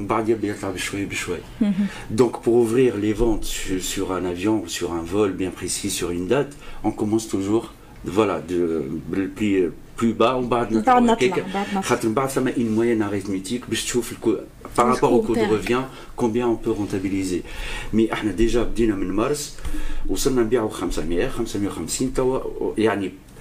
من 0.01 0.07
بعد 0.07 0.29
يبدا 0.29 0.49
يطلع 0.49 0.71
بشوي 0.71 1.05
بشوي 1.05 1.39
دونك 2.11 2.37
pour 2.37 2.49
ouvrir 2.49 2.93
les 3.03 3.13
ventes 3.13 3.45
sur, 3.45 3.83
sur 3.83 4.13
un 4.13 4.25
avion 4.25 4.63
ou 4.65 4.69
sur 4.69 4.93
un 4.93 5.03
vol 5.03 5.33
bien 5.33 5.51
précis 5.51 5.91
sur 5.91 6.11
une 6.11 6.27
date 6.29 6.53
on 6.85 6.91
commence 6.91 7.29
toujours 7.29 7.73
voilà 8.05 8.41
de 8.51 8.83
بالبري 9.11 9.71
plus 10.01 10.15
bas 10.15 10.35
ومن 10.35 10.49
بعد 10.49 10.73
بعد 10.73 11.03
نطلع، 11.03 11.13
هكاك. 11.13 11.41
بعد 11.55 11.67
نطلع. 11.69 11.81
خاطر 11.81 12.09
من 12.09 12.15
بعد 12.15 12.29
فما 12.29 12.53
une 12.53 12.75
moyenne 12.77 13.03
arithmétique 13.03 13.69
باش 13.69 13.85
تشوف 13.85 14.13
الكو 14.13 14.35
par 14.77 14.87
rapport 14.87 15.13
au 15.13 15.23
coût 15.27 15.35
de 15.35 15.39
تاعك. 15.39 15.51
revient 15.51 15.83
combien 16.17 16.47
on 16.47 16.57
peut 16.67 16.73
rentabiliser 16.81 17.43
مي 17.93 18.13
احنا 18.13 18.33
ديجا 18.33 18.63
بدينا 18.63 18.95
من 18.95 19.13
مارس 19.13 19.57
وصلنا 20.09 20.43
نبيعوا 20.43 20.71
500 20.71 21.29
550 21.29 22.15
توا 22.15 22.41
يعني 22.79 23.13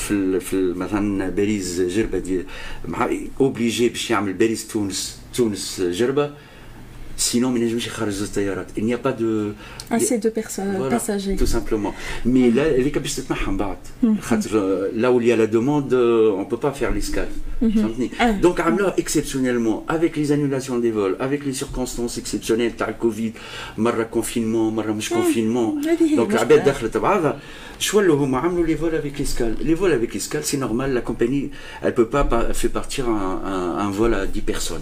في 0.00 0.40
في 0.40 0.56
مثلا 0.56 1.28
باريس 1.28 1.80
جربة 1.80 2.18
دي 2.18 2.44
مع 2.88 3.10
اوبليجي 3.40 3.88
باش 3.88 4.10
يعمل 4.10 4.32
باريس 4.32 4.68
تونس 4.68 5.18
تونس 5.34 5.80
جربة. 5.80 6.34
سينو 7.19 7.49
ما 7.51 7.59
ينجمش 7.59 7.87
يخرج 7.87 8.21
الطيارات 8.21 8.67
il 8.77 8.83
n'y 8.85 8.93
a 8.93 8.97
pas 8.97 9.13
de 9.21 9.53
assez 9.95 10.17
de 10.17 10.29
personnes 10.29 10.75
Voilà, 10.77 10.97
passagers 10.97 11.35
tout 11.41 11.51
simplement. 11.57 11.93
Mais 12.25 12.49
là, 12.57 12.61
هذيك 12.79 12.97
باش 12.97 13.15
تتنحى 13.15 13.51
من 13.51 13.57
بعد 13.57 13.77
خاطر 14.21 14.49
là 15.01 15.11
où 15.11 15.21
il 15.21 15.27
y 15.27 15.31
a 15.31 15.35
la 15.35 15.47
demande 15.47 15.93
euh, 15.93 16.41
on 16.41 16.45
peut 16.45 16.57
pas 16.65 16.71
faire 16.71 16.91
l'escale 16.91 17.27
فهمتني 17.61 18.09
آه. 18.21 18.41
donc 18.41 18.59
عملوها 18.59 18.95
exceptionnellement 18.99 19.85
avec 19.87 20.17
les 20.17 20.31
annulations 20.31 20.77
des 20.79 20.91
vols 20.91 21.15
avec 21.19 21.45
les 21.45 21.53
circonstances 21.63 22.17
exceptionnelles 22.17 22.77
تاع 22.77 22.89
الكوفيد 22.89 23.33
مره 23.77 24.03
كونفينمون 24.03 24.75
مره 24.75 24.91
مش 24.91 25.09
كونفينمون 25.09 25.77
هذه 25.85 26.03
هي 26.03 26.15
donc 26.15 26.19
المشكلة. 26.19 26.35
العباد 26.35 26.63
دخلت 26.63 26.97
بعضها 26.97 27.39
شو 27.79 27.97
ولاو 27.97 28.15
هما 28.17 28.37
عملوا 28.37 28.67
les 28.67 28.79
vols 28.79 28.95
avec 28.95 29.21
escale 29.21 29.55
les 29.67 29.75
vols 29.81 29.91
avec 30.01 30.15
escale 30.15 30.43
c'est 30.43 30.57
normal 30.65 30.93
la 30.93 31.01
compagnie 31.01 31.49
elle 31.83 31.93
peut 31.93 32.09
pas 32.15 32.23
pa- 32.31 32.53
faire 32.53 32.71
partir 32.79 33.03
un, 33.09 33.41
un, 33.53 33.85
un 33.85 33.91
vol 33.91 34.13
à 34.13 34.25
10 34.25 34.41
personnes 34.41 34.81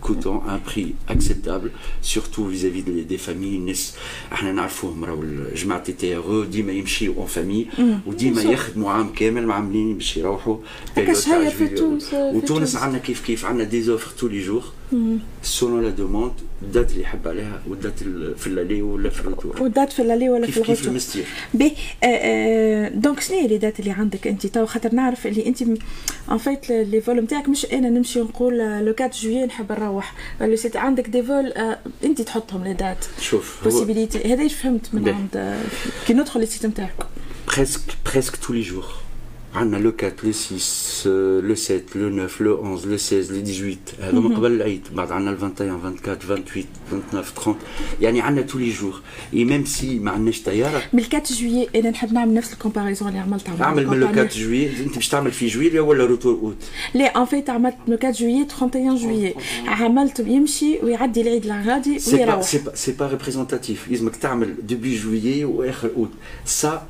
coûtant 0.00 0.42
un 0.48 0.58
prix 0.58 0.94
acceptable 1.08 1.70
surtout 2.00 2.46
vis-à-vis 2.46 2.82
des 2.82 3.18
familles 3.18 3.56
الناس 3.56 3.94
احنا 4.32 4.52
نعرفوهم 4.52 5.04
راهو 5.04 5.24
جماعه 5.54 5.82
تي 5.82 5.92
تي 5.92 6.16
ار 6.16 6.44
ديما 6.44 6.72
يمشيو 6.72 7.14
اون 7.16 7.26
فامي 7.26 7.66
وديما 8.06 8.42
يخدموا 8.42 8.90
عام 8.90 9.12
كامل 9.12 9.46
معاملين 9.46 9.94
باش 9.94 10.16
يروحوا 10.16 10.56
هكاش 10.96 11.28
هي 11.28 11.50
في 11.50 11.68
تونس 11.68 12.14
وتونس 12.14 12.76
عندنا 12.76 12.98
كيف 12.98 13.26
كيف 13.26 13.44
عندنا 13.44 13.64
دي 13.64 13.82
زوفر 13.82 14.10
تو 14.18 14.28
لي 14.28 14.40
جور 14.40 14.64
سولون 15.42 15.82
لا 15.82 15.90
دوموند 15.90 16.32
الدات 16.63 16.91
اللي 16.91 17.01
يحب 17.01 17.27
عليها 17.27 17.61
والدات 17.67 17.99
في 18.37 18.47
اللالي 18.47 18.81
ولا 18.81 19.09
في 19.09 19.19
الروتور 19.21 19.61
والدات 19.61 19.93
في 19.93 20.01
اللالي 20.01 20.29
ولا 20.29 20.47
في 20.47 20.51
الروتور 20.57 20.75
كيف 20.75 20.87
المستير 20.87 21.25
بي 21.53 21.73
دونك 22.99 23.19
شنو 23.19 23.37
هي 23.37 23.47
لي 23.47 23.57
دات 23.57 23.79
اللي 23.79 23.91
عندك 23.91 24.27
انت؟ 24.27 24.47
تو 24.47 24.65
خاطر 24.65 24.95
نعرف 24.95 25.27
اللي 25.27 25.45
انت 25.47 25.61
ان 26.31 26.37
فيت 26.37 26.69
لي 26.69 27.01
فول 27.01 27.19
نتاعك 27.19 27.49
مش 27.49 27.65
أنا 27.65 27.89
نمشي 27.89 28.19
نقول 28.19 28.57
لو 28.57 28.93
4 29.01 29.11
جويي 29.13 29.45
نحب 29.45 29.71
نروح. 29.71 30.13
عندك 30.75 31.07
دي 31.07 31.23
فول 31.23 31.53
انت 32.03 32.21
تحطهم 32.21 32.63
لي 32.63 32.73
دات 32.73 33.05
شوف 33.19 33.63
بوسيبيليتي 33.63 34.33
هذا 34.33 34.47
فهمت 34.47 34.93
من 34.93 35.09
عند 35.09 35.57
كي 36.07 36.13
ندخل 36.13 36.41
السيت 36.41 36.65
نتاعك 36.65 36.95
بريسك 37.57 37.81
بريسك 38.11 38.35
تو 38.35 38.53
لي 38.53 38.61
جور 38.61 38.85
عندنا 39.56 39.76
لو 39.76 39.92
4 40.02 40.12
لو 40.24 40.32
6 40.32 41.10
لو 41.40 41.54
7 41.54 41.82
لو 41.94 42.26
9 42.26 42.44
لو 42.46 42.64
11 42.64 42.88
لو 42.88 42.96
16 42.96 43.34
لو 43.34 43.42
18 43.44 43.76
هذوما 44.00 44.36
قبل 44.36 44.52
العيد 44.52 44.82
بعد 44.94 45.12
عندنا 45.12 45.30
21 45.30 45.70
24 45.70 46.04
28 46.20 46.64
29 47.20 47.24
30 47.34 47.56
يعني 48.00 48.20
عندنا 48.20 48.42
تو 48.42 48.58
لي 48.58 48.70
جور 48.70 49.02
اي 49.34 49.44
ميم 49.44 49.64
سي 49.64 49.98
ما 49.98 50.10
عندناش 50.10 50.42
طياره 50.42 50.82
من 50.92 51.02
4 51.02 51.22
جويي 51.30 51.68
انا 51.74 51.90
نحب 51.90 52.12
نعمل 52.12 52.34
نفس 52.34 52.52
الكومباريزون 52.52 53.08
اللي 53.08 53.18
عملتها 53.18 53.64
اعمل 53.64 53.86
من 53.86 54.00
لو 54.00 54.06
4 54.06 54.26
جويي 54.26 54.80
انت 54.80 54.94
باش 54.94 55.08
تعمل 55.08 55.32
في 55.32 55.46
جويليا 55.46 55.80
ولا 55.80 56.04
روتور 56.04 56.34
اوت 56.34 56.56
لا 56.94 57.20
ان 57.20 57.26
فيت 57.26 57.50
عملت 57.50 57.76
من 57.86 57.92
4 57.92 58.10
جويي 58.10 58.40
31 58.42 58.96
جويي 58.96 59.34
عملت 59.66 60.18
يمشي 60.18 60.78
ويعدي 60.82 61.20
العيد 61.20 61.44
الغادي 61.44 61.98
ويروح 62.12 62.42
سي 62.74 62.92
با 62.92 63.06
ريبريزونتاتيف 63.06 63.88
لازمك 63.90 64.16
تعمل 64.16 64.66
ديبي 64.66 64.96
جويي 64.96 65.44
واخر 65.44 65.90
اوت 65.96 66.10
سا 66.44 66.86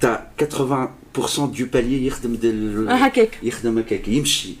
تاع 0.00 0.30
80% 0.40 1.07
دو 1.38 1.66
بالي 1.72 2.06
يخدم 2.06 2.34
دل 2.34 2.86
هكاك 2.88 3.38
يخدم 3.42 3.78
هكاك 3.78 4.08
يمشي 4.08 4.54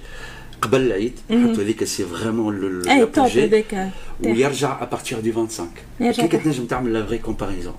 قبل 0.62 0.80
العيد 0.80 1.12
حتى 1.30 1.62
هذيك 1.62 1.84
سي 1.84 2.04
فريمون 2.04 2.82
اي 2.88 3.06
توب 3.06 3.26
هذاك 3.26 3.90
ويرجع 4.24 4.82
ابارتيغ 4.82 5.20
دو 5.20 5.32
25 5.32 6.12
كي 6.12 6.38
تنجم 6.38 6.66
تعمل 6.66 6.92
لا 6.92 7.06
فري 7.06 7.18
كومباريزون 7.18 7.74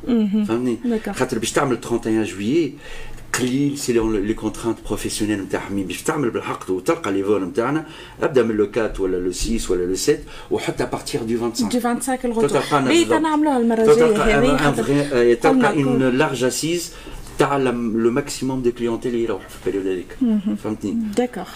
فهمني 0.47 0.77
خاطر 1.13 1.39
باش 1.39 1.51
تعمل 1.51 1.73
31 1.73 2.23
جويي 2.23 2.73
قليل 3.39 3.77
سي 3.77 3.93
لي 3.93 4.33
كونترانت 4.33 4.77
بروفيسيونيل 4.87 5.41
نتاعهم 5.41 5.83
باش 5.83 6.01
تعمل 6.03 6.29
بالحق 6.29 6.71
وتلقى 6.71 7.11
لي 7.11 7.23
فول 7.23 7.43
نتاعنا 7.43 7.85
ابدا 8.21 8.43
من 8.43 8.55
لو 8.55 8.69
4 8.77 8.93
ولا 8.99 9.17
لو 9.17 9.31
6 9.31 9.73
ولا 9.73 9.85
لو 9.85 9.95
7 9.95 10.19
وحتى 10.51 10.83
ابارتيغ 10.83 11.23
دو 11.23 11.39
25 11.39 11.69
دو 11.69 11.79
25 11.79 12.33
الغوتور 12.33 12.81
بي 12.87 13.05
نعملوها 13.05 13.57
المره 13.57 13.81
الجايه 13.81 15.33
تلقى 15.33 15.81
ان 15.81 16.17
لارج 16.17 16.43
اسيز 16.43 16.91
تعلم 17.40 18.02
لو 18.02 18.10
ماكسيموم 18.10 18.62
دو 18.62 18.72
كليونتيل 18.72 19.12
اللي 19.12 19.24
يروح 19.24 19.48
في 19.48 19.66
البريود 19.66 19.86
هذيك 19.86 20.16
فهمتني 20.64 20.96
داكوغ 21.16 21.48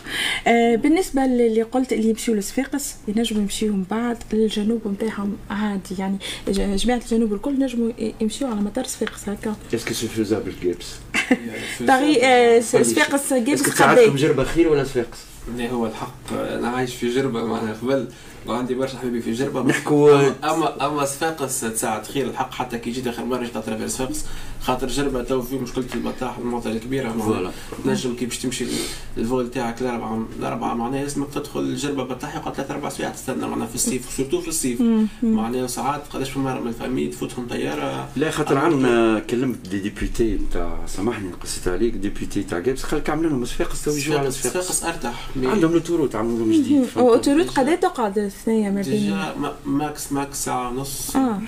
آه 0.46 0.76
بالنسبة 0.76 1.24
اللي 1.24 1.62
قلت 1.62 1.92
اللي 1.92 2.08
يمشيو 2.08 2.34
لصفاقس 2.34 2.94
ينجموا 3.08 3.42
يمشيو 3.42 3.72
من 3.72 3.84
بعد 3.90 4.16
للجنوب 4.32 4.88
نتاعهم 4.88 5.36
عادي 5.50 5.94
يعني 5.98 6.18
جماعة 6.48 7.00
الجنوب 7.04 7.34
الكل 7.34 7.54
ينجموا 7.54 7.90
يمشيو 8.20 8.48
على 8.48 8.60
مطار 8.60 8.84
صفاقس 8.84 9.28
هكا. 9.28 9.56
اسكو 9.74 9.94
سي 9.94 10.08
فيزابل 10.08 10.52
جيبس 10.62 10.86
باغي 11.80 12.14
صفاقس 12.62 13.32
جيبس 13.32 13.82
قبل. 13.82 14.16
جربة 14.16 14.44
خير 14.44 14.68
ولا 14.68 14.84
صفاقس؟ 14.84 15.18
لا 15.56 15.70
هو 15.70 15.86
الحق 15.86 16.32
أنا 16.32 16.68
عايش 16.68 16.94
في 16.94 17.14
جربة 17.14 17.44
معناها 17.44 17.76
قبل. 17.82 18.08
وعندي 18.46 18.74
برشا 18.74 18.98
حبيبي 18.98 19.20
في 19.20 19.32
جربة. 19.32 19.62
نحكوا. 19.62 20.28
اما 20.44 20.86
اما 20.86 21.04
صفاقس 21.04 21.60
تساعد. 21.60 22.06
خير 22.06 22.26
الحق 22.26 22.54
حتى 22.54 22.78
كي 22.78 22.90
جيت 22.90 23.06
اخر 23.06 23.24
مره 23.24 23.42
جيت 23.42 23.56
اترافير 23.56 23.88
صفاقس 23.88 24.24
خاطر 24.66 24.86
جربه 24.86 25.22
تو 25.22 25.42
في 25.42 25.58
مشكله 25.58 25.84
المطاح 25.94 26.38
المعطى 26.38 26.70
الكبيره 26.70 27.12
فوالا 27.12 27.50
تنجم 27.84 28.14
كي 28.14 28.26
باش 28.26 28.38
تمشي 28.38 28.64
الفول 29.18 29.50
تاعك 29.50 29.82
الاربعه 29.82 30.26
الاربعه 30.38 30.74
معناها 30.74 31.02
لازمك 31.02 31.28
تدخل 31.34 31.60
الجربه 31.60 32.04
بطاح 32.04 32.36
يقعد 32.36 32.54
ثلاث 32.54 32.70
أربع 32.70 32.88
ساعات 32.88 33.14
تستنى 33.14 33.46
معناها 33.46 33.66
في 33.66 33.74
الصيف 33.74 34.10
سورتو 34.16 34.40
في 34.40 34.48
الصيف 34.48 34.82
معناها 35.22 35.66
ساعات 35.66 36.02
قداش 36.12 36.30
في 36.30 36.38
مره 36.38 36.60
من 36.60 36.68
الفامي 36.68 37.06
تفوتهم 37.06 37.46
طياره 37.48 38.08
لا 38.16 38.30
خاطر 38.30 38.58
عندنا 38.58 39.18
كلمت 39.18 39.68
دي 39.68 39.78
ديبيوتي 39.78 40.34
نتاع 40.34 40.78
سامحني 40.86 41.30
قصيت 41.42 41.68
عليك 41.68 41.94
ديبيوتي 41.94 42.42
تاع 42.42 42.58
جابس 42.58 42.82
خلك 42.82 43.10
عاملين 43.10 43.30
لهم 43.30 43.44
صفاقس 43.44 43.84
تو 43.84 43.90
يجوا 43.90 44.18
على 44.18 44.30
صفاقس 44.30 44.66
صفاقس 44.66 44.84
ارتاح 44.84 45.28
عندهم 45.36 45.72
لوتوروت 45.72 46.14
عملوا 46.14 46.38
لهم 46.38 46.52
جديد 46.52 46.86
اوتوروت 46.96 47.50
قد 47.50 47.80
تقعد 47.80 48.32
ثنيه 48.44 48.70
ما 48.70 48.82
بين 48.82 49.16
ماكس 49.66 50.12
ماكس 50.12 50.44
ساعه 50.44 50.68
ونص 50.70 51.16
آه 51.16 51.40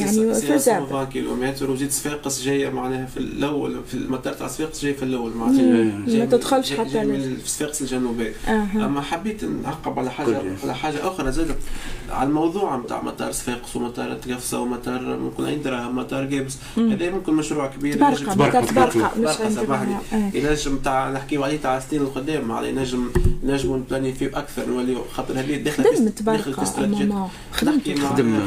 يعني 0.00 0.34
فازاب 0.34 1.08
كيلومتر 1.12 1.70
وزيد 1.70 1.90
صفاقس 1.90 2.45
جاية 2.46 2.68
معناها 2.70 3.06
في 3.06 3.16
الأول 3.16 3.76
في 3.88 3.94
المطار 3.94 4.32
تاع 4.32 4.48
صفاقس 4.48 4.82
جاي 4.82 4.94
في 4.94 5.02
الأول 5.02 5.32
معناها 5.36 5.84
ما 6.08 6.24
تدخلش 6.24 6.72
حتى 6.72 7.04
من 7.04 7.36
صفاقس 7.44 7.82
الجنوبي. 7.82 8.32
أما 8.74 9.00
حبيت 9.00 9.44
نعقب 9.44 9.98
على 9.98 10.10
حاجة 10.10 10.42
على 10.62 10.74
حاجة 10.74 11.08
أخرى 11.08 11.32
زاد 11.32 11.56
على 12.10 12.28
الموضوع 12.28 12.76
نتاع 12.76 13.02
مطار 13.02 13.32
صفاقس 13.32 13.76
ومطار 13.76 14.14
تقفصة 14.14 14.60
ومطار 14.60 15.18
ممكن 15.18 15.44
عين 15.44 15.62
دراهم 15.62 15.96
مطار 15.96 16.24
جابس 16.24 16.56
هذا 16.76 17.10
ممكن 17.10 17.34
مشروع 17.34 17.66
كبير. 17.66 17.94
تبرقه 17.94 18.34
مطار 18.34 18.64
تبرقه 18.64 19.10
مش 19.20 19.30
سامحني 19.54 19.96
ينجم 20.34 20.76
تاع 20.76 21.10
نحكيو 21.10 21.44
عليه 21.44 21.56
تاع 21.56 21.76
السنين 21.76 22.02
القدام 22.02 22.44
معناها 22.44 22.68
ينجم 22.68 23.10
نجموا 23.44 23.76
نبلانيفيو 23.76 24.28
أكثر 24.34 24.68
نوليو 24.68 25.04
خاطر 25.12 25.40
هذه 25.40 25.56
داخلة 25.56 25.84
داخل 26.20 26.54
في 26.54 27.12
نحكي 27.62 27.94
خدم 27.94 28.38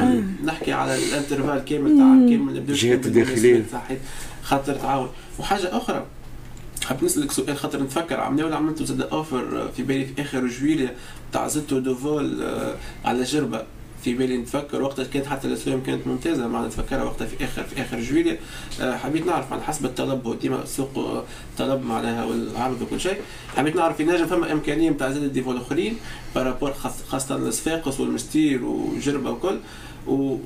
نحكي 0.45 0.71
على 0.71 0.95
الانترفال 0.95 1.65
كامل 1.65 1.97
تاع 1.97 2.29
كامل 2.29 2.57
الجهات 2.57 3.05
الداخليه 3.05 3.65
خاطر 4.43 4.75
تعاون. 4.75 5.09
وحاجة 5.39 5.77
أخرى 5.77 6.05
حاب 6.85 7.03
نسألك 7.03 7.31
سؤال 7.31 7.57
خاطر 7.57 7.83
نتفكر 7.83 8.19
عملنا 8.19 8.45
ولا 8.45 8.55
عملتوا 8.55 8.85
زاد 8.85 9.01
اوفر 9.01 9.71
في 9.77 9.83
بالي 9.83 10.05
في 10.05 10.21
آخر 10.21 10.47
جويليا 10.47 10.95
تاع 11.33 11.47
زدتو 11.47 11.79
دوفول 11.79 12.43
على 13.05 13.23
جربة 13.23 13.63
في 14.03 14.13
بالي 14.13 14.37
نتفكر 14.37 14.81
وقتها 14.81 15.05
كانت 15.05 15.25
حتى 15.25 15.47
الاسهم 15.47 15.83
كانت 15.83 16.07
ممتازة 16.07 16.47
مع 16.47 16.65
نتفكرها 16.65 17.03
وقتها 17.03 17.27
في 17.27 17.45
اخر 17.45 17.63
في 17.63 17.81
آخر 17.81 17.99
جويليا 17.99 18.39
حبيت 18.81 19.25
نعرف 19.25 19.53
على 19.53 19.61
حسب 19.61 19.85
الطلب 19.85 20.25
وديما 20.25 20.63
السوق 20.63 21.23
طلب 21.57 21.85
معناها 21.85 22.25
والعرض 22.25 22.81
وكل 22.81 22.99
شيء. 22.99 23.17
حبيت 23.57 23.75
نعرف 23.75 23.99
ينجم 23.99 24.25
فما 24.25 24.51
إمكانية 24.51 24.89
نتاع 24.89 25.11
زاد 25.11 25.33
ديفول 25.33 25.57
اخرين 25.57 25.97
بارابور 26.35 26.73
خاصة 27.09 27.35
الصفاقس 27.35 27.99
والمستير 27.99 28.63
وجربة 28.65 29.31
وكل. 29.31 29.59
و 30.07 30.37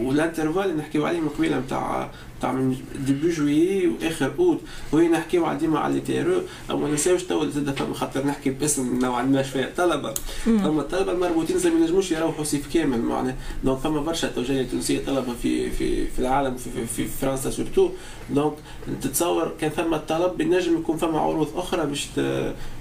والانترفال 0.00 0.62
اللي 0.62 0.74
نحكيو 0.74 1.06
عليه 1.06 1.20
من 1.20 1.28
قبيلة 1.28 1.58
نتاع 1.58 2.10
تاع 2.40 2.52
من 2.52 2.76
ديبي 3.06 3.30
جويي 3.30 3.86
وآخر 3.88 4.32
أوت. 4.38 4.60
وهي 4.92 5.08
نحكيو 5.08 5.44
على 5.46 5.58
ديما 5.58 5.78
على 5.78 6.00
تيرو 6.00 6.40
أو 6.70 6.78
ما 6.78 6.88
نساوش 6.88 7.22
تو 7.22 7.48
زاد 7.48 7.70
فما 7.70 7.94
خاطر 7.94 8.26
نحكي 8.26 8.50
باسم 8.50 8.98
نوعا 8.98 9.22
ما 9.22 9.42
شوية. 9.42 9.72
طلبة. 9.76 10.14
أما 10.46 10.80
الطلبة 10.80 11.12
المربوطين 11.12 11.58
زي 11.58 11.70
ما 11.70 11.80
ينجموش 11.80 12.12
يروحوا 12.12 12.44
صيف 12.44 12.74
كامل 12.74 13.00
معناها. 13.00 13.36
دونك 13.64 13.78
فما 13.78 14.00
برشا 14.00 14.28
توجيه 14.28 14.62
تونسية 14.62 15.04
طلبة 15.06 15.32
في 15.42 15.70
في 15.70 16.06
في 16.06 16.18
العالم 16.18 16.56
في, 16.56 16.70
في, 16.70 16.86
في 16.86 17.04
فرنسا 17.08 17.50
سورتو 17.50 17.90
دونك 18.30 18.54
تتصور 19.02 19.52
كان 19.60 19.70
فما 19.70 19.96
الطلب 19.96 20.36
بنجم 20.38 20.78
يكون 20.78 20.96
فما 20.96 21.20
عروض 21.20 21.48
أخرى 21.56 21.86
باش 21.86 22.06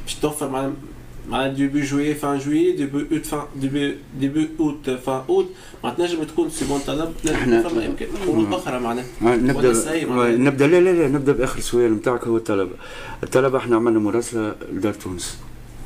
باش 0.05 0.15
توفر 0.21 0.49
معناها 0.49 0.73
مع 1.29 1.47
ديبي 1.47 1.81
جويي 1.81 2.15
فان 2.15 2.37
جويي 2.37 2.71
ديبي 2.71 3.07
اوت 3.11 3.25
فان 3.25 3.41
ديبي 3.55 3.97
ديبي 4.19 4.49
اوت 4.59 4.89
فان 4.89 5.21
اوت 5.29 5.47
ما 5.83 5.89
تنجم 5.89 6.23
تكون 6.23 6.49
سي 6.49 6.65
بون 6.65 6.79
طلب 6.87 7.13
إحنا 7.31 7.61
فما 7.63 7.85
يمكن 7.85 8.05
عروض 8.21 8.53
أخرى 8.53 8.79
معناها 8.79 9.05
نبدا 9.21 9.73
نبدا 10.37 10.67
لا 10.67 10.79
لا 10.79 10.89
لا 10.89 11.07
نبدا 11.07 11.33
باخر 11.33 11.59
سؤال 11.59 11.93
نتاعك 11.93 12.27
هو 12.27 12.37
الطلب 12.37 12.69
الطلبه 13.23 13.57
إحنا 13.57 13.75
عملنا 13.75 13.99
مراسله 13.99 14.55
لدار 14.73 14.93
تونس 14.93 15.37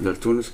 دار 0.02 0.16
تونس 0.16 0.54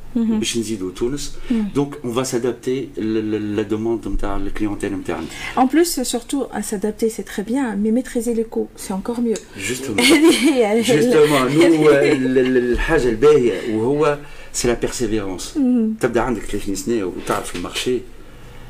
Mhm. 0.15 0.39
Mhm. 1.49 1.65
Donc, 1.73 1.95
on 2.03 2.09
va 2.09 2.23
s'adapter 2.23 2.89
la 2.97 3.63
demande 3.63 4.01
de 4.01 4.45
la 4.45 4.51
clientèle 4.51 4.93
interne. 4.93 5.25
En 5.55 5.67
plus, 5.67 6.03
surtout, 6.03 6.45
à 6.53 6.61
s'adapter, 6.61 7.09
c'est 7.09 7.23
très 7.23 7.43
bien, 7.43 7.75
mais 7.75 7.91
maîtriser 7.91 8.33
les 8.33 8.43
coûts, 8.43 8.69
c'est 8.75 8.93
encore 8.93 9.21
mieux. 9.21 9.35
Justement. 9.57 10.01
Justement, 10.81 11.45
nous, 11.49 11.87
euh, 11.87 12.15
le 12.15 12.75
c'est 14.51 14.67
la 14.67 14.75
persévérance. 14.75 15.53
Tu 15.99 16.05
as 16.05 16.09
le 17.53 17.61
marché. 17.61 18.03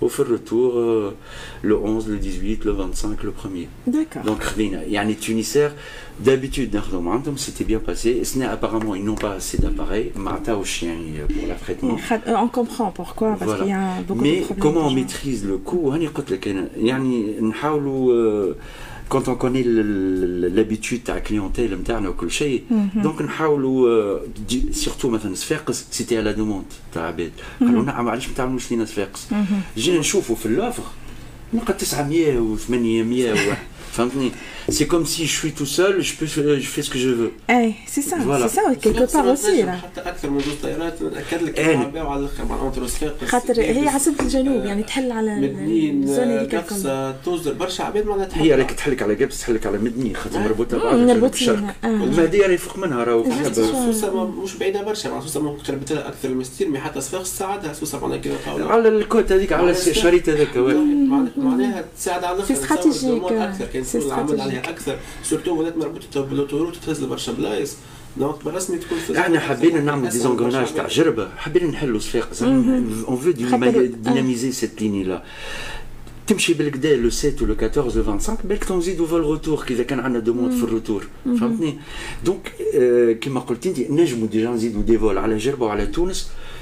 Au 0.00 0.08
fur 0.08 0.28
retour, 0.28 0.78
euh, 0.78 1.16
le 1.62 1.76
11, 1.76 2.08
le 2.08 2.18
18, 2.18 2.64
le 2.64 2.72
25, 2.72 3.22
le 3.22 3.30
1er. 3.30 3.68
D'accord. 3.86 4.22
Donc, 4.22 4.42
il 4.58 4.90
y 4.90 4.98
a 4.98 5.04
des 5.04 5.14
Tunisers, 5.14 5.70
d'habitude, 6.18 6.70
c'était 7.38 7.64
bien 7.64 7.78
passé. 7.78 8.24
Ce 8.24 8.38
n'est 8.38 8.44
apparemment, 8.44 8.94
ils 8.94 9.04
n'ont 9.04 9.14
pas 9.14 9.34
assez 9.34 9.58
d'appareils, 9.58 10.12
Marta 10.16 10.56
au 10.56 10.64
chien 10.64 10.94
pour 11.32 11.46
l'affrètement. 11.46 11.96
On 12.26 12.48
comprend 12.48 12.90
pourquoi, 12.90 13.36
parce 13.38 13.58
qu'il 13.58 13.68
y 13.68 13.72
a 13.72 14.00
beaucoup 14.06 14.20
Mais 14.20 14.40
de 14.40 14.44
problèmes. 14.44 14.56
Mais 14.56 14.72
comment 14.72 14.88
on 14.88 14.90
maîtrise 14.90 15.44
le 15.46 15.58
coût? 15.58 15.92
يعني 19.03 19.09
نحاولوا 19.09 19.09
quand 19.09 19.27
on 19.27 19.35
connaît 19.35 19.63
l'habitude 20.57 21.09
à 21.09 21.15
la 21.15 21.21
clientèle 21.21 21.73
interne 21.73 22.07
ou 22.07 22.13
كل 22.13 22.31
donc 23.03 23.21
نحاولوا 23.21 24.19
surtout 24.71 25.05
مثلا 25.05 25.35
صفاقس 25.35 25.85
c'était 25.91 26.17
à 26.17 26.21
la 26.21 26.33
demande 26.33 26.73
تاع 26.93 27.07
عباد 27.07 27.31
قالوا 27.59 27.83
نعم 27.83 28.09
علاش 28.09 28.27
ما 28.27 28.33
تعملوش 28.35 28.71
لينا 28.71 28.85
صفاقس 28.85 29.27
جينا 29.77 29.99
نشوفوا 29.99 30.35
في 30.35 30.45
اللوفر 30.45 30.83
نلقى 31.53 31.73
900 31.73 32.39
و800 33.93 33.97
فهمتني 33.97 34.31
c'est 34.71 34.85
comme 34.85 35.05
si 35.05 35.25
je 35.25 35.35
suis 35.39 35.51
tout 35.51 35.65
seul, 35.65 36.01
je, 36.01 36.13
peux, 36.15 36.25
je 36.25 36.69
fais 36.73 36.81
ce 36.81 36.89
que 36.89 36.99
je 36.99 37.09
veux. 37.09 37.31
Eh, 37.49 37.73
c'est 37.87 38.01
ça, 38.01 38.17
voilà. 38.19 38.47
c'est 38.47 38.55
ça, 38.55 38.75
quelque 38.75 39.11
part 39.11 39.27
aussi. 39.27 39.63
Là. 39.63 39.77
اكثر 39.97 40.29
من 40.29 40.39
زوج 40.39 40.53
طيارات 40.63 41.01
ناكد 41.01 41.43
لك 41.43 41.59
العربيه 41.59 42.01
وعلى 42.01 42.19
الاخر 42.19 42.45
مع 42.45 42.61
اونتر 42.61 42.87
صفاقس 42.87 43.25
خاطر 43.25 43.61
هي 43.61 43.87
عاصمه 43.87 44.15
الجنوب 44.19 44.65
يعني 44.65 44.83
تحل 44.83 45.11
على 45.11 45.35
مدنين 45.35 46.05
قفصه 46.53 47.11
توزر 47.11 47.53
برشا 47.53 47.83
عباد 47.83 48.05
معناها 48.05 48.25
تحل 48.25 48.41
هي 48.41 48.55
راك 48.55 48.71
تحلك 48.71 49.01
على 49.03 49.13
قبس 49.15 49.41
تحلك 49.41 49.65
على 49.65 49.77
مدني 49.77 50.13
خاطر 50.13 50.39
مربوطه 50.39 50.77
بعض 50.77 50.95
مربوطه 50.95 51.73
المهديه 51.83 52.47
راه 52.47 52.53
يفوق 52.53 52.77
منها 52.77 53.03
راهو 53.03 53.25
سوسه 53.53 54.27
مش 54.27 54.55
بعيده 54.55 54.81
برشا 54.81 55.07
مع 55.07 55.21
سوسه 55.21 55.41
ممكن 55.41 55.63
قربت 55.63 55.91
لها 55.91 56.07
اكثر 56.07 56.29
من 56.29 56.43
60 56.43 56.67
مي 56.67 56.79
حتى 56.79 57.01
صفاقس 57.01 57.35
تساعدها 57.35 57.73
سوسه 57.73 57.99
معناها 57.99 58.17
كيما 58.17 58.35
قالوا 58.45 58.71
على 58.71 58.89
الكوت 58.89 59.31
هذيك 59.31 59.53
على 59.53 59.71
الشريط 59.71 60.29
هذاك 60.29 60.57
معناها 61.37 61.85
تساعد 61.97 62.23
على 62.23 62.35
الاخر 62.35 62.53
استراتيجيك 62.53 63.23
اكثر 63.23 63.65
كان 63.65 63.82
العمل 63.94 64.40
عليها 64.40 64.70
أكثر 64.70 64.96
سورتو 65.22 65.58
ولات 65.58 65.76
مربوطة 65.76 66.20
بالاوتوروت 66.20 66.76
تهز 66.76 67.02
لبرشا 67.02 67.32
بلايص. 67.32 67.76
دونك 68.16 68.44
بالرسمي 68.44 68.78
تكون 68.78 69.16
إحنا 69.16 69.40
حبينا 69.40 69.80
نعمل 69.80 70.08
ديزونغوناج 70.08 70.74
تاع 70.74 70.88
جربة. 70.88 71.28
حبينا 71.36 71.66
نحلوا 71.66 71.98
صفاقس 71.98 72.42
اون 72.42 73.16
فو 73.16 73.30
ديناميزي 73.30 74.52
سيت 74.52 74.82
ليني 74.82 75.04
لا 75.04 75.22
تمشي 76.26 76.54
بالكدا 76.54 76.96
لو 76.96 77.10
7 77.10 77.42
و 77.42 77.46
لو 77.46 77.54
14 77.54 77.96
لو 77.96 78.04
25 78.04 78.38
بالك 78.44 78.64
تنزيدوا 78.64 79.06
في 79.06 79.12
الروتور 79.12 79.64
كي 79.64 79.74
إذا 79.74 79.82
كان 79.82 80.00
عندنا 80.00 80.20
دوموند 80.22 80.52
في 80.52 80.64
الروتور 80.64 81.06
فهمتني؟ 81.24 81.78
دونك 82.24 82.52
كيما 83.20 83.40
قلت 83.40 83.66
أنت 83.66 83.80
نجموا 83.80 84.28
ديجا 84.28 84.50
نزيدوا 84.50 84.82
دي 84.82 84.98
فول 84.98 85.18
على 85.18 85.36
جربة 85.36 85.66
وعلى 85.66 85.86
تونس. 85.86 86.30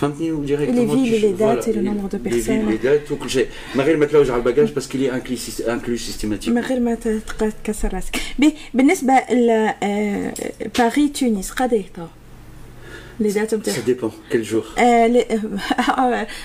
شوازي 0.00 0.14
تي 0.14 0.30
دات 0.30 0.32
فهمتني 0.32 0.32
وديريكتومون 0.32 1.04
لي 1.04 1.10
فيل 1.10 1.20
لي 1.20 1.32
دات 1.32 1.68
لو 1.68 1.82
نومبر 1.82 2.08
دو 2.08 2.18
بيرسون 2.18 2.70
لي 2.70 2.76
دات 2.76 3.12
وكل 3.12 3.30
شيء 3.30 3.46
من 3.74 3.80
غير 3.80 3.96
ما 3.96 4.06
تلوج 4.06 4.30
على 4.30 4.38
الباجاج 4.38 4.72
باسكو 4.72 4.98
لي 4.98 5.14
انكلو 5.14 5.96
سيستيماتيك 5.96 6.48
من 6.48 6.62
غير 6.62 6.80
ما 6.80 6.96
تكسر 7.64 7.94
راسك 7.94 8.16
بالنسبه 8.74 9.14
ل 9.14 9.72
باري 10.78 11.08
تونس 11.08 11.50
قضيه 11.50 11.84
لي 13.20 13.30
دات 13.30 13.54
نتاعك 13.54 13.76
سا 13.76 13.82
ديبون 13.82 14.12
كل 14.32 14.42
جور 14.42 14.64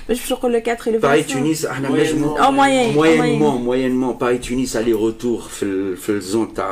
باش 0.10 0.32
نقول 0.32 0.54
لك 0.54 0.70
4 0.70 0.93
لو 0.93 1.00
باي 1.00 1.24
تونس 1.24 1.65
احنا 1.65 1.89
نجمو 1.89 2.38
او 2.38 2.52
موين 2.52 2.93
موينمون 2.93 3.62
موينمون 3.62 4.15
باي 4.15 4.38
تونس 4.38 4.76
الي 4.76 4.93
روتور 4.93 5.41
في 5.41 5.96
في 5.96 6.10
الزون 6.10 6.54
تاع 6.54 6.67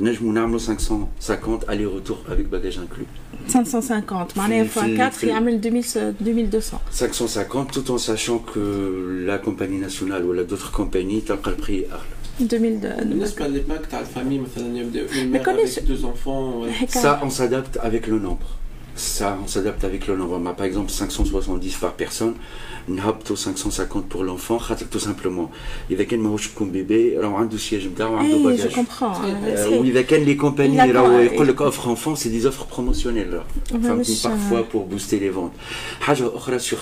نجمو 0.00 0.32
نعملو 0.32 0.58
550 0.58 1.60
الي 1.70 1.84
روتور 1.84 2.18
افيك 2.28 2.46
باجاج 2.46 2.78
انكلو 2.78 3.04
550 3.48 4.26
معناها 4.36 4.64
ف 4.64 4.78
4 4.78 5.28
يعمل 5.28 5.60
2200 5.60 6.78
550 6.92 7.72
tout 7.72 7.90
en 7.90 7.98
sachant 7.98 8.38
que 8.38 9.24
la 9.26 9.38
compagnie 9.38 9.78
nationale 9.78 10.24
ou 10.24 10.34
d'autres 10.44 10.72
compagnies 10.72 11.20
تلقى 11.26 11.50
البري 11.50 11.86
اغلى 11.86 12.16
2000 12.40 12.80
بالنسبه 12.80 13.46
للباك 13.46 13.86
تاع 13.86 14.00
الفامي 14.00 14.38
مثلا 14.38 14.78
يبداو 14.78 15.06
avec 15.06 15.84
deux 15.88 16.04
enfants 16.04 16.66
ça 16.88 17.20
on 17.22 17.30
s'adapte 17.30 17.76
avec 17.82 18.06
le 18.06 18.18
nombre 18.18 18.59
ça 19.00 19.38
on 19.44 19.46
s'adapte 19.46 19.84
avec 19.84 20.06
le 20.06 20.16
nombre 20.16 20.54
par 20.54 20.66
exemple 20.66 20.90
570 20.90 21.76
par 21.76 21.92
personne 21.92 22.34
نهبطوا 22.88 23.36
550 23.36 24.08
pour 24.08 24.24
l'enfant 24.24 24.58
خاطر 24.58 24.86
tout 24.90 25.00
simplement 25.00 25.50
اذا 25.90 26.04
كان 26.04 26.20
ماهوش 26.20 26.46
يكون 26.46 26.70
بيبي 26.70 27.18
راهو 27.18 27.36
عنده 27.36 27.56
سياج 27.58 27.86
نتاعو 27.86 28.16
عنده 28.16 28.38
باجاج 28.38 28.84
واذا 29.72 30.02
كان 30.02 30.22
لي 30.22 30.34
كومباني 30.34 30.92
راهو 30.92 31.18
يقول 31.18 31.48
لك 31.48 31.62
اوفر 31.62 31.96
enfant 31.96 32.18
c'est 32.18 32.28
des 32.28 32.46
offres 32.46 32.66
promotionnelles 32.66 33.42
فهمتني 33.70 34.16
parfois 34.16 34.62
pour 34.72 34.86
booster 34.86 35.18
les 35.20 35.30
ventes 35.30 35.56
حاجه 36.00 36.36
اخرى 36.36 36.58
sur 36.58 36.78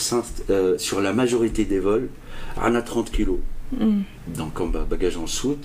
sur 0.78 1.00
la 1.00 1.12
majorité 1.12 1.64
des 1.64 1.80
vols 1.84 2.08
عندنا 2.58 2.80
30 2.80 3.08
كيلو 3.08 3.38
donc 4.38 4.60
en 4.60 4.66
bagage 4.66 5.16
en 5.16 5.26
soute 5.26 5.64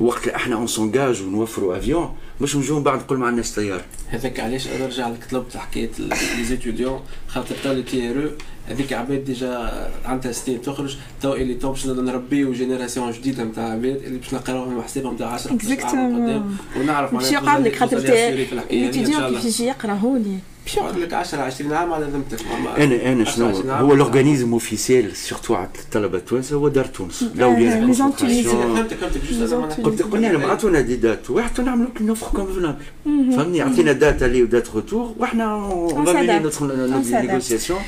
وقت 0.00 0.28
إحنا 0.28 0.56
اون 0.56 0.66
سونجاج 0.66 1.22
ونوفروا 1.22 1.78
افيون 1.78 2.14
باش 2.40 2.56
نجوا 2.56 2.76
من 2.76 2.82
بعد 2.82 2.98
نقول 2.98 3.18
ما 3.18 3.26
عندناش 3.26 3.52
طيار. 3.52 3.84
هذاك 4.08 4.40
علاش 4.40 4.68
نرجع 4.68 5.08
لك 5.08 5.24
طلبت 5.30 5.56
حكايه 5.56 5.90
لي 5.98 6.44
زيتيديون 6.44 7.00
خاطر 7.28 7.54
تو 7.64 7.80
تي 7.80 8.10
ار 8.10 8.30
هذيك 8.68 8.92
عباد 8.92 9.24
ديجا 9.24 9.90
عندها 10.04 10.32
سنين 10.32 10.62
تخرج 10.62 10.96
تو 11.22 11.34
اللي 11.34 11.54
تو 11.54 11.70
باش 11.70 11.86
نربيو 11.86 12.52
جينيراسيون 12.52 13.10
جديدة 13.10 13.44
نتاع 13.44 13.64
عباد 13.64 13.96
اللي 13.96 14.18
باش 14.18 14.34
نقراوهم 14.34 14.82
حسابهم 14.82 15.14
نتاع 15.14 15.28
10 15.28 15.52
قدام 15.52 16.56
ونعرف 16.76 17.14
باش 17.14 17.32
يقعد 17.32 17.66
لك 17.66 17.76
خاطر 17.76 17.98
الاتيديون 17.98 19.34
كيف 19.34 19.44
يجي 19.44 19.64
يقرا 19.64 19.92
هوني 19.92 20.38
باش 20.66 20.76
يقعد 20.76 20.98
لك 20.98 21.12
10 21.12 21.42
20 21.42 21.72
عام 21.72 21.92
على 21.92 22.06
ذمتك 22.06 22.38
أنا 22.78 23.12
أنا 23.12 23.24
شنو؟ 23.24 23.46
هو 23.70 23.94
الاورغانيزم 23.94 24.52
اوفيسيال 24.52 25.16
سيرتو 25.16 25.54
على 25.54 25.68
الطلبة 25.84 26.18
التوانسه 26.18 26.56
هو 26.56 26.68
دار 26.68 26.84
تونس. 26.84 27.24
لي 27.34 27.92
زون 27.94 28.12
فهمتك 28.12 28.94
فهمتك 29.46 29.80
قلت 29.84 30.02
قلنا 30.02 30.26
لهم 30.26 30.50
عطونا 30.50 30.80
دي 30.80 30.96
دات 30.96 31.30
واحد 31.30 31.60
نعملوا 31.60 31.90
لك 31.90 32.02
نوفر 32.02 32.26
كونفونابل 32.26 32.76
فهمني؟ 33.04 33.60
عطينا 33.60 33.92
دات 33.92 34.22
اللي 34.22 34.42
ودات 34.42 34.68
روتور 34.74 35.14
وإحنا 35.18 35.54
اون 35.54 36.04
فاميلي 36.04 36.38
نوتر 36.38 36.76
نيغوسياسيون 37.22 37.80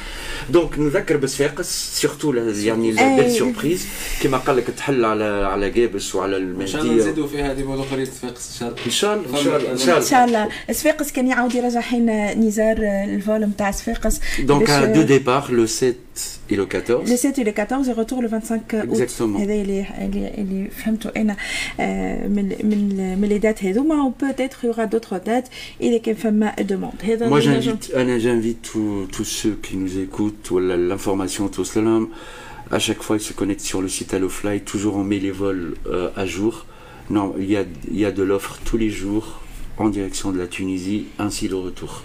دونك 0.51 0.79
نذكر 0.79 1.17
بصفاقس 1.17 2.01
سيرتو 2.01 2.35
يعني 2.35 2.93
لا 2.93 3.17
بيل 3.17 3.31
سيربريز 3.31 3.87
كما 4.23 4.39
قال 4.39 4.57
لك 4.57 4.65
تحل 4.65 5.05
على 5.05 5.25
على 5.25 5.71
جابس 5.71 6.15
وعلى 6.15 6.37
المهديه 6.37 6.63
إن 6.63 6.67
شاء 6.67 6.83
الله 6.83 6.95
نزيدوا 6.95 7.27
فيها 7.27 7.53
هذه 7.53 7.63
موضوع 7.65 7.85
قريه 7.93 8.05
صفاقس 8.05 8.63
إن 8.63 8.91
شاء 8.91 9.15
الله. 9.15 9.39
إن 9.39 9.45
شاء 9.45 9.57
الله 9.57 9.73
إن 9.73 9.79
شاء 9.79 9.87
الله. 9.87 9.97
إن 9.97 10.03
شاء 10.03 10.25
الله. 10.25 10.49
صفاقس 10.73 11.13
كان 11.13 11.27
يعاود 11.27 11.55
يرجع 11.55 11.81
حين 11.81 12.31
نزار 12.41 12.68
الفول 12.68 13.46
نتاع 13.46 13.72
صفاقس 13.72 14.20
دونك 14.40 14.72
دو 14.72 15.02
ديبار 15.02 15.52
لو 15.52 15.68
7 15.68 15.96
et 16.50 16.56
le 16.56 16.66
14 16.66 17.10
le 17.10 17.18
7 17.18 17.40
et 17.40 17.44
le 17.44 17.52
14 17.52 17.90
et 17.90 17.94
retour 17.94 18.22
le 18.22 18.28
25 18.28 18.74
août 18.74 18.96
exactement 18.96 19.38
هذا 19.40 19.54
اللي 19.54 19.86
اللي 20.02 20.34
اللي 20.38 20.70
فهمته 20.70 21.10
انا 21.18 21.36
من 22.28 22.56
من 22.64 23.18
من 23.22 23.28
لي 23.28 23.38
دات 23.38 23.64
هذوما 23.64 24.04
و 24.04 24.12
peut-être 24.12 24.58
il 24.64 24.66
y 24.66 24.70
aura 24.70 24.86
d'autres 24.86 25.20
dates 25.26 25.50
اذا 25.82 25.98
كان 25.98 26.16
فما 26.16 26.56
demande 26.60 27.06
هذا 27.06 27.30
moi 27.30 27.42
j'invite 27.42 27.96
انا 27.96 28.20
j'invite 28.20 28.62
tous 28.72 29.08
tous 29.12 29.24
ceux 29.24 29.58
qui 29.64 29.78
nous 29.78 29.98
écoutent 30.00 30.52
ou 30.52 30.60
l'information 30.60 31.48
tout 31.48 31.66
cela 31.66 32.00
à 32.72 32.80
chaque 32.80 33.02
fois 33.04 33.16
ils 33.18 33.28
se 33.30 33.34
connectent 33.34 33.68
sur 33.72 33.82
le 33.82 33.90
site 33.90 34.14
HelloFly 34.14 34.62
toujours 34.62 34.96
on 34.96 35.04
met 35.04 35.20
les 35.20 35.32
vols 35.32 35.76
euh, 35.88 36.22
à 36.24 36.26
jour 36.26 36.66
non 37.10 37.34
il 37.38 37.50
y 37.56 37.58
a 37.58 37.64
il 37.92 38.00
y 38.04 38.06
a 38.06 38.12
de 38.12 38.24
l'offre 38.24 38.54
tous 38.66 38.78
les 38.84 38.92
jours 39.02 39.28
en 39.78 39.90
direction 39.90 40.32
de 40.32 40.40
la 40.44 40.48
Tunisie 40.48 41.06
ainsi 41.26 41.48
le 41.48 41.58
retour 41.68 42.04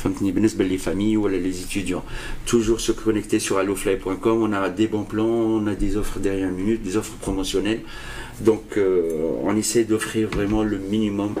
فهمتني 0.00 0.32
بالنسبه 0.32 0.64
les 0.68 0.78
familles 0.78 1.16
ou 1.16 1.26
les 1.28 1.62
étudiants 1.62 2.04
toujours 2.46 2.80
se 2.80 2.92
connecter 2.92 3.38
sur 3.38 3.58
allofly.com 3.58 4.42
on 4.42 4.52
a 4.52 4.68
des 4.68 4.86
bons 4.86 5.04
plans 5.04 5.24
on 5.24 5.66
a 5.66 5.74
des 5.74 5.96
offres 5.96 6.18
dernière 6.18 6.52
minute 6.52 6.82
des 6.82 6.96
offres 6.96 7.16
promotionnelles 7.20 7.80
donc 8.40 8.76
euh, 8.76 9.30
on 9.44 9.56
essaie 9.56 9.84
d'offrir 9.84 10.28
vraiment 10.28 10.62
le 10.62 10.78
minimum 10.78 11.34
euh, 11.36 11.40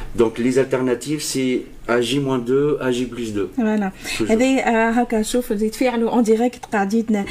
donc 0.15 0.37
les 0.37 0.59
alternatives 0.59 1.21
c'est 1.21 1.61
AJ-2, 1.90 2.50
AJ 2.80 2.98
plus 3.12 3.30
2. 3.30 3.48
فوالا 3.56 3.90
هذه 4.30 4.60
هكا 5.00 5.20
نشوف 5.20 5.52
اللي 5.52 5.68
تفاعلوا 5.68 6.10
اون 6.10 6.22
ديريكت 6.22 6.64
قاعدين 6.72 7.24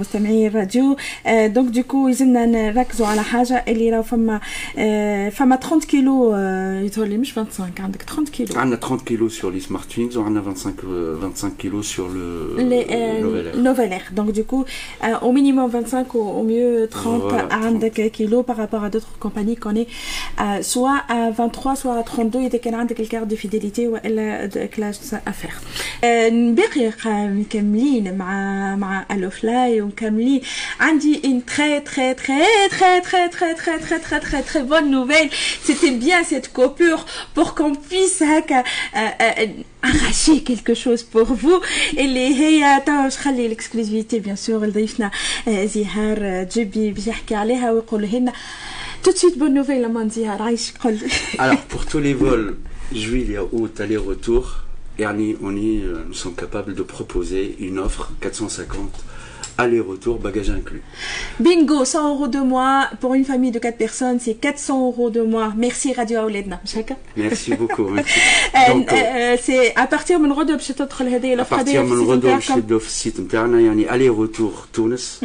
مستمعي 0.00 0.46
الراديو 0.46 0.96
دونك 1.26 1.68
دوكو 1.74 2.08
يلزمنا 2.08 2.46
نركزوا 2.46 3.06
على 3.06 3.22
حاجه 3.22 3.64
اللي 3.68 3.90
راه 3.90 4.00
فما 4.00 4.40
فما 5.30 5.56
30 5.56 5.80
كيلو 5.80 6.36
يظهر 6.84 7.06
لي 7.06 7.16
مش 7.16 7.32
25 7.32 7.72
عندك 7.78 8.02
30 8.02 8.24
كيلو 8.24 8.60
عندنا 8.60 8.76
30 8.76 8.98
كيلو 8.98 9.28
sur 9.30 9.32
les 9.32 9.68
smart 9.68 9.94
twins 9.94 10.16
وعندنا 10.16 10.42
25 10.42 10.74
25 11.20 11.52
كيلو 11.58 11.82
sur 11.82 11.86
le 11.96 12.60
نوفيل 13.56 13.92
اير 13.92 14.02
دونك 14.12 14.30
دوكو 14.34 14.64
au 15.02 15.32
minimum 15.32 15.70
25 15.72 16.06
au 16.12 16.42
mieux 16.42 16.88
30 16.90 17.52
عندك 17.52 18.10
كيلو 18.10 18.42
par 18.42 18.56
rapport 18.56 18.84
à 18.84 18.90
d'autres 18.90 19.18
compagnies 19.20 19.56
qu'on 19.56 19.76
est 19.76 19.88
soit 20.62 21.02
à 21.08 21.30
23 21.30 21.74
soit 21.74 21.98
à 21.98 22.02
32 22.02 22.36
اذا 22.36 22.58
كان 22.58 22.74
عندك 22.74 23.00
الكارت 23.18 23.26
دو 23.26 23.36
فيديليتي 23.36 23.88
والا 23.88 24.66
كلاش 24.66 24.96
افير 25.26 25.50
باقي 26.54 26.92
مكملين 27.28 28.18
مع 28.18 28.76
مع 28.76 29.06
الو 29.10 29.30
فلاي 29.30 29.80
ومكملين 29.80 30.40
عندي 30.80 31.20
une 31.24 31.50
très 31.50 31.80
très 31.90 32.14
très 32.14 32.68
très 32.70 33.00
très 33.08 33.28
très 33.36 33.54
très 33.54 33.78
très 33.84 33.98
très 34.06 34.20
très 34.20 34.42
très 34.42 34.62
bonne 34.62 34.90
nouvelle 34.90 35.30
c'était 35.64 35.90
bien 35.90 36.22
cette 36.24 36.52
coupure 36.52 37.06
pour 37.34 37.54
qu'on 37.54 37.74
puisse 37.74 38.22
هكا 38.22 38.64
arracher 39.82 40.42
quelque 40.48 40.74
chose 40.74 41.02
pour 41.02 41.28
vous 41.42 41.60
اللي 41.98 42.34
هي 42.40 42.82
تو 42.86 43.10
خلي 43.10 43.46
الاكسكلوزيفيتي 43.46 44.18
بيان 44.18 44.36
سور 44.36 44.66
لضيفنا 44.66 45.10
زهار 45.64 46.46
جبي 46.56 46.90
باش 46.90 47.06
يحكي 47.06 47.34
عليها 47.34 47.72
ويقول 47.72 48.02
لنا 48.02 48.32
tout 49.04 49.12
de 49.12 49.18
suite 49.18 49.38
bonne 49.38 49.54
nouvelle 49.54 49.70
لما 49.70 50.08
زهار 50.08 50.42
عايش 50.42 50.72
قل 50.84 50.98
alors 51.38 51.74
pour 51.74 51.86
tous 51.86 51.98
les 51.98 52.14
vols 52.14 52.54
juillet, 52.92 53.38
août, 53.52 53.80
aller-retour, 53.80 54.44
يعني 54.98 55.36
on 55.42 55.56
est, 55.56 55.82
nous 56.08 56.14
sommes 56.14 56.34
capables 56.34 56.74
de 56.74 56.82
proposer 56.82 57.56
une 57.60 57.78
offre 57.78 58.12
450 58.20 59.04
aller-retour, 59.58 60.18
bagage 60.18 60.50
inclus. 60.50 60.82
Bingo, 61.40 61.84
100 61.84 62.08
euros 62.14 62.28
de 62.28 62.38
mois 62.38 62.88
pour 63.00 63.14
une 63.14 63.24
famille 63.24 63.50
de 63.50 63.58
4 63.58 63.76
personnes, 63.76 64.18
c'est 64.20 64.34
400 64.34 64.86
euros 64.86 65.10
de 65.10 65.22
mois. 65.22 65.52
Merci 65.56 65.92
Radio 65.92 66.20
Auledna. 66.20 66.60
Merci 67.16 67.54
beaucoup. 67.54 67.88
Merci. 67.88 68.20
Donc, 68.68 68.92
euh, 68.92 69.36
c'est 69.40 69.74
à 69.76 69.86
partir 69.86 70.18
من 70.18 70.32
غدوة 70.32 70.56
باش 70.56 70.68
تدخل 70.68 71.08
هذه 71.08 71.34
الأوفر 71.34 71.56
À 71.56 71.64
partir 71.64 71.76
من 71.76 72.02
غدوة 72.06 72.34
باش 72.34 72.46
تبداو 72.46 72.78
في 72.78 72.86
السيت 72.86 73.20
نتاعنا 73.20 73.60
يعني 73.60 73.86
aller-retour 73.88 74.66
تونس 74.72 75.24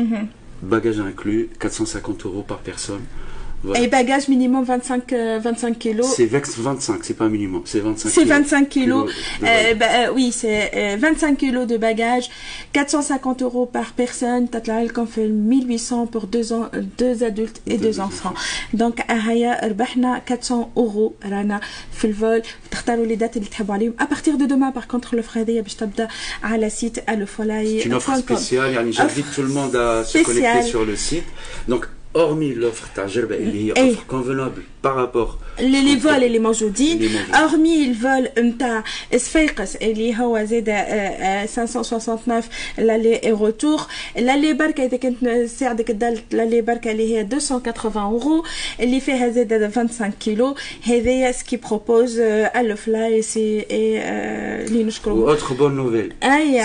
bagage 0.72 1.00
inclus 1.00 1.50
450 1.60 2.26
euros 2.26 2.44
par 2.44 2.58
personne. 2.58 3.06
Voilà. 3.64 3.82
Et 3.82 3.88
bagages 3.88 4.30
minimum 4.30 4.64
25, 4.64 5.12
euh, 5.12 5.40
25 5.44 5.78
kilos. 5.78 6.08
C'est 6.16 6.26
25, 6.26 7.04
c'est 7.04 7.14
pas 7.14 7.28
minimum, 7.28 7.62
c'est 7.66 7.82
25 7.82 8.10
C'est 8.10 8.24
25 8.24 8.70
kilos. 8.70 9.12
Euh, 9.44 9.74
bah, 9.74 9.86
euh, 9.96 10.14
oui, 10.14 10.32
c'est 10.32 10.96
25 10.96 11.38
kilos 11.38 11.68
de 11.68 11.76
bagages, 11.76 12.30
450 12.72 13.42
euros 13.42 13.66
par 13.66 13.92
personne. 13.92 14.48
Tatlaïl 14.48 14.94
qu'on 14.94 15.06
fait 15.06 15.28
1800 15.28 16.08
pour 16.08 16.28
deux, 16.28 16.54
ans, 16.54 16.70
deux 16.98 17.24
adultes 17.24 17.62
et 17.68 17.78
deux, 17.78 17.88
deux 17.88 18.00
enfants. 18.00 18.34
Donc, 18.74 19.02
Ahaya, 19.10 19.58
Rbahna, 19.62 20.22
400 20.26 20.72
euros, 20.78 21.16
Rana, 21.30 21.60
في 22.00 22.08
الفول 22.08 22.42
تختاروا 22.72 23.06
les 23.06 23.18
dates 23.20 23.36
اللي 23.36 23.48
تحبوا 23.52 23.74
عليهم 23.74 23.94
à 24.00 24.06
partir 24.06 24.38
de 24.38 24.46
demain 24.46 24.72
par 24.72 24.88
contre 24.88 25.16
l'offre 25.16 25.38
هذه 25.38 25.62
باش 25.62 25.74
تبدا 25.76 26.08
على 26.44 26.70
سيت 26.70 27.10
الفولاي 27.10 27.82
C'est 27.82 27.86
une 27.86 27.94
offre 27.94 28.16
spéciale 28.18 28.72
يعني 28.74 28.94
j'invite 28.94 29.32
tout 29.36 29.42
le 29.42 29.48
monde 29.48 29.76
à 29.76 30.04
se 30.04 30.18
connecter 30.18 30.62
sur 30.64 30.86
le 30.86 30.96
site 30.96 31.26
donc 31.68 31.86
hormis 32.16 32.56
l'offre 32.56 32.88
تاع 32.96 33.06
اللي 33.06 33.74
هي 33.74 33.74
offre 33.74 34.14
convenable 34.14 34.64
par 34.82 34.96
rapport 34.96 35.38
les, 35.60 35.82
les 35.82 35.98
vols 36.04 36.24
اللي 36.24 36.40
موجودين 36.40 37.10
hormis 37.32 37.88
الفول 37.88 38.30
نتاع 38.38 38.84
صفاقس 39.16 39.76
اللي 39.76 40.20
هو 40.20 40.44
زاد 40.44 40.70
569 41.56 42.44
لالي 42.78 43.32
روتور 43.32 43.82
لالي 44.16 44.54
بركه 44.54 44.86
اذا 44.86 44.98
كنت 44.98 45.30
ساعدك 45.46 45.90
الدالت 45.90 46.34
لالي 46.34 46.62
بركه 46.62 46.92
اللي 46.92 47.18
هي 47.18 47.24
280 47.24 48.04
اورو 48.04 48.46
اللي 48.80 49.00
فيها 49.00 49.30
زاد 49.30 49.72
25 49.76 50.12
كيلو 50.12 50.56
هذايا 50.84 51.32
سكي 51.32 51.58
بروبوز 51.58 52.20
الفلاي 52.20 53.22
سي 53.22 53.66
اللي 53.72 54.84
نشكرو 54.84 55.36
autre 55.36 55.54
bonne 55.54 55.76
nouvelle 55.76 56.12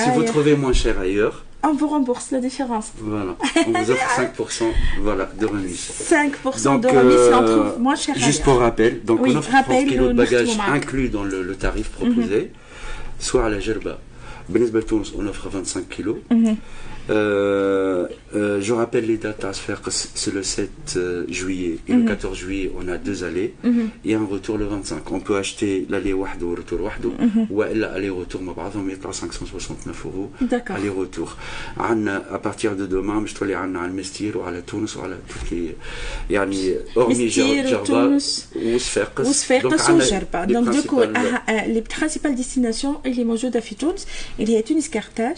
si 0.04 0.10
vous 0.16 0.24
trouvez 0.32 0.56
moins 0.56 0.72
cher 0.72 0.98
ailleurs 0.98 1.47
on 1.63 1.73
vous 1.73 1.87
rembourse 1.87 2.31
la 2.31 2.39
différence. 2.39 2.91
Voilà, 2.97 3.35
on 3.67 3.71
vous 3.71 3.91
offre 3.91 4.19
5% 4.19 4.63
voilà, 5.01 5.25
de 5.39 5.45
remise. 5.45 5.91
5% 6.09 6.63
donc, 6.63 6.81
de 6.83 6.87
remise 6.87 7.27
si 7.27 7.33
on 7.33 7.45
trouve 7.45 7.79
moins 7.79 7.95
cher. 7.95 8.15
Juste 8.17 8.43
pour 8.43 8.59
rappel, 8.59 9.03
donc 9.03 9.19
oui, 9.21 9.31
on 9.33 9.37
offre 9.39 9.51
30 9.51 9.85
kg 9.85 10.07
de 10.07 10.13
bagages 10.13 10.57
inclus 10.67 11.09
dans 11.09 11.23
le, 11.23 11.43
le 11.43 11.55
tarif 11.55 11.89
proposé, 11.89 12.39
mm 12.41 12.45
-hmm. 12.45 13.23
soit 13.27 13.45
à 13.45 13.49
la 13.49 13.59
Gerba. 13.59 13.99
Benesbel 14.49 14.83
Tunis, 14.85 15.13
on 15.17 15.27
offre 15.27 15.47
25 15.49 15.87
kg. 15.89 16.07
Mm 16.31 16.45
-hmm. 16.45 16.55
Euh, 17.10 18.06
euh, 18.34 18.60
je 18.62 18.72
rappelle 18.72 19.06
les 19.06 19.18
dates 19.18 19.44
à 19.44 19.52
se 19.52 19.60
faire, 19.60 19.82
c'est 19.90 20.32
le 20.32 20.42
7 20.42 20.98
juillet 21.28 21.78
et 21.86 21.92
mm 21.92 21.96
-hmm. 21.96 22.02
le 22.02 22.08
14 22.08 22.38
juillet, 22.38 22.72
on 22.78 22.88
a 22.88 22.96
deux 22.96 23.24
allées 23.24 23.52
mm 23.62 23.70
-hmm. 23.70 24.08
et 24.08 24.14
un 24.14 24.26
retour 24.34 24.56
le 24.62 24.66
25. 24.66 25.12
On 25.12 25.20
peut 25.20 25.36
acheter 25.44 25.72
l'aller 25.90 26.14
wahdo 26.22 26.46
ou 26.50 26.54
le 26.54 26.62
retour 26.62 26.80
wahdo 26.86 27.10
ou 27.50 27.56
l'aller-retour, 27.82 28.40
mais 28.46 28.54
par 28.54 28.66
exemple, 28.68 28.90
569 29.12 30.06
euros 30.06 30.30
aller-retour. 30.76 31.36
À 32.36 32.38
partir 32.48 32.70
de 32.80 32.86
demain, 32.94 33.18
je 33.28 33.34
dois 33.34 33.46
aller 33.46 33.56
à 33.84 33.88
Mestir 34.00 34.30
ou 34.38 34.42
à 34.48 34.50
la 34.56 34.62
Tunis 34.68 34.92
ou 34.96 35.00
à 35.06 35.08
toutes 35.30 35.48
les. 35.52 35.76
يعني 36.30 36.60
hormis 36.96 37.28
Jarba 37.72 38.02
وصفاقس 38.56 39.26
وصفاقس 39.28 39.90
وجربة 39.90 40.44
دونك 40.44 40.68
دوكو 40.76 41.04
les 41.76 41.84
principales 41.94 42.38
destinations 42.42 42.96
اللي 43.06 43.24
موجودة 43.24 43.60
في 43.60 43.74
تونس 43.74 44.06
اللي 44.40 44.56
هي 44.56 44.62
تونس 44.62 44.88
كارتاج 44.88 45.36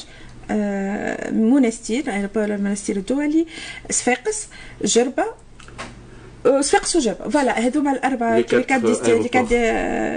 منستير 1.32 2.12
ايربور 2.12 2.44
المنستير 2.44 2.96
الدولي 2.96 3.46
صفاقس 3.90 4.48
جربه 4.84 5.24
صفاقس 6.60 6.96
وجربه 6.96 7.28
فوالا 7.28 7.58
هذوما 7.58 7.92
الاربعه 7.92 8.36
لي 8.36 8.42
كات 8.42 8.82
لي 9.08 9.28
كات 9.28 9.52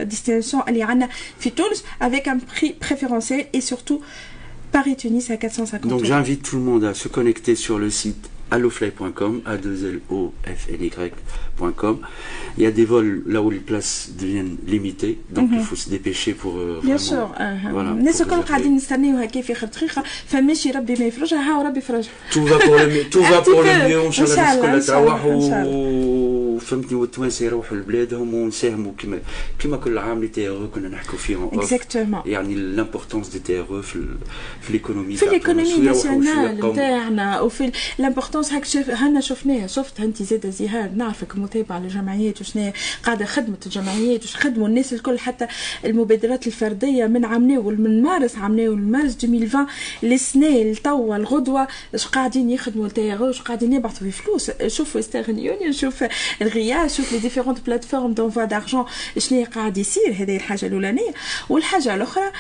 ديستيناسيون 0.08 0.64
اللي 0.68 0.84
عندنا 0.84 1.10
في 1.40 1.50
تونس 1.50 1.84
avec 2.02 2.28
un 2.28 2.38
prix 2.54 2.74
préférentiel 2.86 3.46
et 3.54 3.62
surtout 3.62 4.02
Paris-Tunis 4.72 5.32
à 5.32 5.38
450 5.38 5.90
Donc 5.92 6.04
j'invite 6.04 6.44
tout 6.44 6.58
le 6.58 6.64
monde 6.64 6.84
à 6.84 6.94
se 6.94 7.08
connecter 7.08 7.56
sur 7.56 7.80
le 7.80 7.90
site 7.90 8.30
allofly.com, 8.54 9.42
a 9.46 9.58
2 9.58 9.92
l 9.92 10.02
o 10.10 10.34
f 10.44 10.70
l 10.70 10.84
ycom 10.84 12.00
Il 12.58 12.64
y 12.64 12.66
a 12.66 12.72
des 12.72 12.86
vols 12.86 13.24
là 13.28 13.42
où 13.42 13.50
les 13.50 13.60
places 13.60 14.12
deviennent 14.20 14.58
limitées, 14.66 15.20
donc 15.30 15.50
il 15.54 15.62
faut 15.62 15.76
se 15.76 15.90
dépêcher 15.90 16.34
pour 16.34 16.58
euh, 16.58 16.80
Bien 16.84 16.98
sûr. 16.98 17.32
Voilà, 17.72 17.92
الناس 17.92 18.22
الكل 18.22 18.42
قاعدين 18.42 18.76
نستنيو 18.76 19.18
هكا 19.18 19.42
في 19.42 19.54
خط 19.54 19.76
دقيقة 19.76 20.04
فماشي 20.28 20.72
ربي 20.72 20.96
ما 20.96 21.06
يفرجها 21.06 21.40
ها 21.40 21.58
وربي 21.58 21.80
يفرجها. 21.80 22.12
Tout 22.32 22.46
va 22.46 22.58
pour 22.58 22.76
le 22.76 22.88
mieux, 22.88 23.04
tout 23.10 23.22
va 23.22 23.42
pour 23.42 23.62
le 23.62 23.90
mieux, 23.90 24.06
إن 24.06 24.12
شاء 24.12 24.26
الله 24.26 24.66
الناس 24.66 24.92
كلها 24.92 25.02
تروح 25.02 25.26
وفهمتني 26.55 26.99
والتوانسة 26.99 27.47
يروحوا 27.47 27.77
لبلادهم 27.77 28.35
ونساهموا 28.35 28.93
كما 28.99 29.19
كما 29.59 29.77
كل 29.77 29.99
عام 29.99 30.21
لي 30.21 30.29
تي 30.29 30.67
كنا 30.75 30.89
نحكوا 30.89 31.19
فيهم. 31.19 31.51
اكزاكتومون 31.59 32.23
يعني 32.27 32.55
لامبورتونس 32.55 33.29
دي 33.29 33.39
تي 33.39 33.65
في 33.65 33.83
في 34.61 34.73
ليكونومي 34.73 35.17
في 35.17 35.27
ليكونومي 35.27 35.79
ناسيونال 35.79 36.71
نتاعنا 36.73 37.41
وفي 37.41 37.73
لامبورتونس 37.99 38.53
هاك 38.53 38.65
شوف 38.65 38.91
هنا 38.91 39.21
شفناها 39.21 39.67
شفت 39.67 40.01
انت 40.01 40.23
زاده 40.23 40.51
زهار 40.51 40.91
نعرفك 40.91 41.37
متابعه 41.37 41.79
للجمعيات 41.79 42.41
وشنو 42.41 42.73
قاعدة 43.05 43.25
خدمة 43.25 43.57
الجمعيات 43.67 44.25
وش 44.25 44.37
خدموا 44.37 44.69
الناس 44.69 44.93
الكل 44.93 45.19
حتى 45.19 45.47
المبادرات 45.85 46.47
الفردية 46.47 47.07
من 47.07 47.25
عمناو 47.25 47.71
من 47.71 48.03
مارس 48.03 48.37
عمناو 48.37 48.77
مارس 48.77 49.15
2020 49.25 49.67
لسنه 50.03 50.63
لتوا 50.63 51.17
الغدوة 51.17 51.69
اش 51.95 52.07
قاعدين 52.07 52.51
يخدموا 52.51 52.87
التي 52.87 53.13
ار 53.13 53.31
قاعدين 53.45 53.73
يبعثوا 53.73 54.11
في 54.11 54.11
فلوس. 54.11 54.51
شوف 54.67 54.97
ويسترن 54.97 55.39
يونيون 55.39 55.73
شوف 56.45 56.53
الغيا 56.53 56.89
شوف 56.89 57.13
لي 57.13 57.19
ديفيرونت 57.19 57.67
بلاتفورم 57.67 58.13
دونفوا 58.13 58.45
دارجون 58.45 58.85
شنو 59.19 59.45
قاعد 59.55 59.79
يصير؟ 59.79 60.13
هذه 60.19 60.37
الحاجة 60.37 60.67
الأولانية. 60.67 61.11
والحاجة 61.49 61.95
الأخرى 61.95 62.33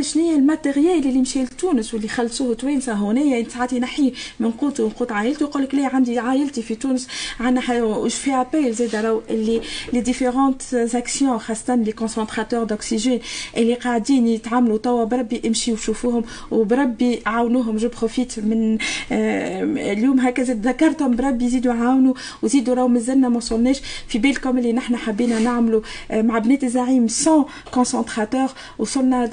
شنو 0.00 0.22
هي 0.28 0.34
الماتيريال 0.34 0.98
اللي 1.08 1.20
مشى 1.20 1.42
لتونس 1.42 1.94
واللي 1.94 2.08
خلصوه 2.08 2.54
توينسا 2.54 2.92
هنايا 2.92 3.48
ساعات 3.48 3.72
ينحي 3.72 4.12
من 4.40 4.50
قوته 4.50 4.84
وقوت 4.84 5.12
عائلته 5.12 5.44
يقول 5.44 5.62
لك 5.62 5.74
لا 5.74 5.86
عندي 5.94 6.18
عائلتي 6.18 6.62
في 6.62 6.74
تونس؟ 6.74 7.08
عندنا 7.40 7.82
واش 7.82 8.14
في 8.14 8.30
ابيل 8.34 8.72
زاد 8.72 8.96
راهو 8.96 9.20
اللي 9.30 9.60
لي 9.92 10.00
ديفيرونت 10.00 10.62
زاكسيون 10.62 11.38
خاصه 11.38 11.74
لي 11.74 11.92
كونسونتراتور 11.92 12.64
دوكسيجين 12.64 13.20
اللي 13.56 13.74
قاعدين 13.74 14.26
يتعاملوا 14.26 14.78
توا 14.78 15.04
بربي 15.04 15.42
امشيو 15.46 15.74
وشوفوهم 15.74 16.24
وبربي 16.50 17.22
عاونوهم. 17.26 17.76
جو 17.76 17.88
بروفيت 17.98 18.38
من 18.38 18.78
اليوم 19.12 20.20
هكا 20.20 20.42
زاد 20.42 20.66
ذكرتهم 20.66 21.16
بربي 21.16 21.44
يزيدوا 21.44 21.74
يعاونوا 21.74 22.14
وزيدوا 22.42 22.74
راهو 22.74 22.88
مازلنا 22.88 23.28
ما 23.28 23.36
وصلناش. 23.36 23.80
في 24.08 24.18
بالكم 24.18 24.58
اللي 24.58 24.72
نحن 24.72 24.96
حبينا 24.96 25.38
نعملوا 25.38 25.80
مع 26.12 26.38
بنات 26.38 26.64
الزعيم 26.64 27.06
100 27.26 27.46
كونسونتراتور 27.70 28.48
وصلنا 28.78 29.26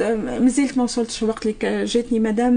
مازلت 0.47 0.77
ما 0.77 0.83
وصلتش 0.83 1.23
الوقت 1.23 1.45
اللي 1.45 1.86
جاتني 1.86 2.19
مدام 2.19 2.53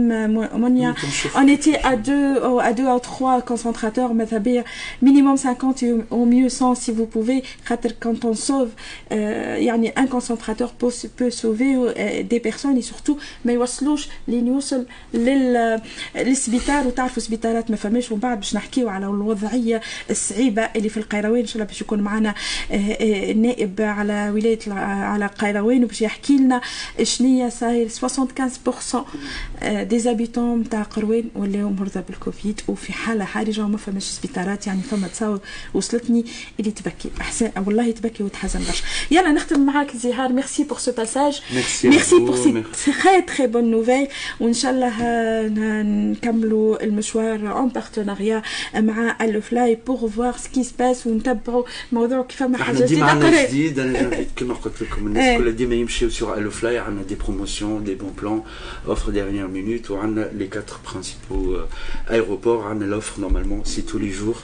منيا 0.60 0.94
اون 1.36 1.48
ايتي 1.48 1.76
ا 1.76 1.94
دو 1.94 2.60
ا 2.60 2.70
دو 2.70 2.90
أو 2.90 2.98
تخوا 2.98 3.40
كونسونتراتور 3.40 4.12
ماذا 4.12 4.38
بيا 4.38 4.64
مينيموم 5.02 5.36
50 5.36 6.04
أو 6.12 6.24
ميو 6.24 6.48
100 6.62 6.74
سي 6.74 6.94
فو 6.94 7.04
بوفي 7.04 7.42
خاطر 7.66 7.92
كونت 8.02 8.24
اون 8.24 8.34
سوف 8.34 8.68
يعني 9.10 9.88
ان 9.88 10.06
كونسونتراتور 10.06 10.70
بو 10.80 10.90
سوفي 11.30 12.24
دي 12.30 12.38
بيرسون 12.38 12.74
اي 12.76 12.82
سورتو 12.82 13.16
ما 13.44 13.52
يوصلوش 13.52 14.08
لين 14.28 14.46
يوصل 14.46 14.86
لل 15.14 15.80
للسبيطار 16.16 16.86
وتعرفوا 16.86 17.22
سبيطارات 17.22 17.70
ما 17.70 17.76
فماش 17.76 18.12
ومن 18.12 18.20
بعد 18.20 18.38
باش 18.40 18.54
نحكيو 18.54 18.88
على 18.88 19.06
الوضعيه 19.06 19.80
الصعيبه 20.10 20.62
اللي 20.76 20.88
في 20.88 20.96
القيروان 20.96 21.40
ان 21.40 21.46
شاء 21.46 21.54
الله 21.56 21.66
باش 21.66 21.80
يكون 21.80 22.00
معنا 22.00 22.34
النائب 22.70 23.80
على 23.80 24.30
ولايه 24.34 24.58
على 24.72 25.26
قيروان 25.26 25.84
وباش 25.84 26.02
يحكي 26.02 26.36
لنا 26.36 26.60
شنو 27.02 27.28
هي 27.28 27.50
صاير 27.70 27.88
75% 27.88 29.82
دي 29.82 29.98
زابيتون 29.98 30.58
نتاع 30.58 30.82
قروان 30.82 31.24
ولاو 31.34 31.70
مرضى 31.70 32.02
بالكوفيد. 32.08 32.60
وفي 32.68 32.92
حالة 32.92 33.24
حرجة 33.24 33.60
وما 33.64 33.76
فماش 33.76 34.04
سبيطارات 34.04 34.66
يعني 34.66 34.82
فما 34.82 35.08
تصاور 35.08 35.40
وصلتني 35.74 36.24
اللي 36.60 36.70
تبكي. 36.70 37.10
أحسن 37.20 37.50
والله 37.66 37.90
تبكي 37.90 38.22
وتحزن 38.22 38.60
برشا. 38.66 38.84
يلا 39.10 39.32
نختم 39.32 39.66
معاك 39.66 39.96
زهار. 39.96 40.32
ميرسي 40.32 40.64
بور 40.64 40.78
سو 40.78 40.92
باساج 40.92 41.42
ميرسي 41.84 42.18
بور 42.18 42.36
سي 42.36 42.92
تري 42.92 43.22
تري 43.22 43.46
بون 43.46 43.70
نوفيل 43.70 44.08
وإن 44.40 44.52
شاء 44.52 44.72
الله 44.72 44.92
نكملوا 45.82 46.84
المشوار 46.84 47.58
اون 47.58 47.68
بارتناريا 47.68 48.42
مع 48.74 49.16
الفلاي 49.20 49.78
بور 49.86 50.10
فوار 50.10 50.36
سكي 50.36 50.64
سباس 50.64 51.06
ونتبعوا 51.06 51.64
موضوع 51.92 52.22
كيف 52.22 52.42
ما 52.42 52.58
حاجة. 52.58 52.84
جديده 53.48 54.10
كما 54.36 54.54
قلت 54.54 54.82
لكم 54.82 55.06
الناس 55.06 55.38
كلها 55.38 55.52
ديما 55.52 55.74
يمشيو 55.74 56.10
سور 56.10 56.38
الفلاي 56.38 56.78
عندنا 56.78 57.02
دي 57.02 57.14
بروموسيون 57.14 57.59
des 57.82 57.94
bons 57.94 58.12
plans, 58.12 58.44
offres 58.86 59.12
dernière 59.12 59.48
minute, 59.48 59.90
ou 59.90 59.96
les 60.34 60.48
quatre 60.48 60.78
principaux 60.80 61.54
euh, 61.54 61.68
aéroports, 62.08 62.66
l'offre 62.74 63.20
normalement, 63.20 63.60
c'est 63.64 63.82
tous 63.82 63.98
les 63.98 64.10
jours. 64.10 64.42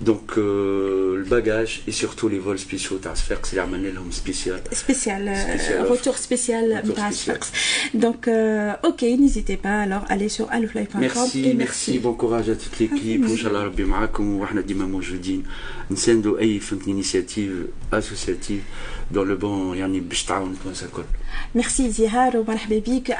donc 0.00 0.26
euh, 0.38 1.16
le 1.16 1.24
bagage 1.36 1.82
et 1.88 1.92
surtout 1.92 2.28
les 2.28 2.38
vols 2.38 2.58
spéciaux 2.58 2.98
تاع 3.02 3.14
صفاقس 3.14 3.50
اللي 3.50 3.62
عملنا 3.62 3.88
لهم 3.88 4.10
سبيسيال 4.10 4.60
سبيسيال 4.72 5.46
روتور 5.88 6.14
سبيسيال 6.14 6.82
نتاع 6.88 7.10
صفاقس 7.10 7.48
donc 7.94 8.28
اوكي 8.28 9.16
n'hésitez 9.16 9.56
pas 9.56 9.80
alors 9.86 10.04
allez 10.08 10.28
sur 10.28 10.46
allofly.com 10.50 11.00
merci 11.00 11.54
merci 11.54 11.98
bon 11.98 12.14
courage 12.14 12.48
à 12.48 12.56
toute 12.56 12.78
l'équipe 12.80 13.24
وان 13.30 13.36
شاء 13.36 13.48
الله 13.48 13.64
ربي 13.64 13.84
معاكم 13.84 14.36
واحنا 14.36 14.60
ديما 14.60 14.86
موجودين 14.86 15.42
نساندوا 15.90 16.38
اي 16.38 16.60
فهمتني 16.60 16.92
انيشيتيف 16.92 17.52
اسوسياتيف 17.92 18.62
dans 19.14 19.24
le 19.24 19.42
bon 19.42 19.74
يعني 19.76 20.00
باش 20.00 20.24
تعاون 20.24 20.52
التوانسه 20.52 20.86
الكل 20.86 21.02
ميرسي 21.54 21.90
زهار 21.90 22.36
ومرحبا 22.36 22.78
بك 22.78 23.16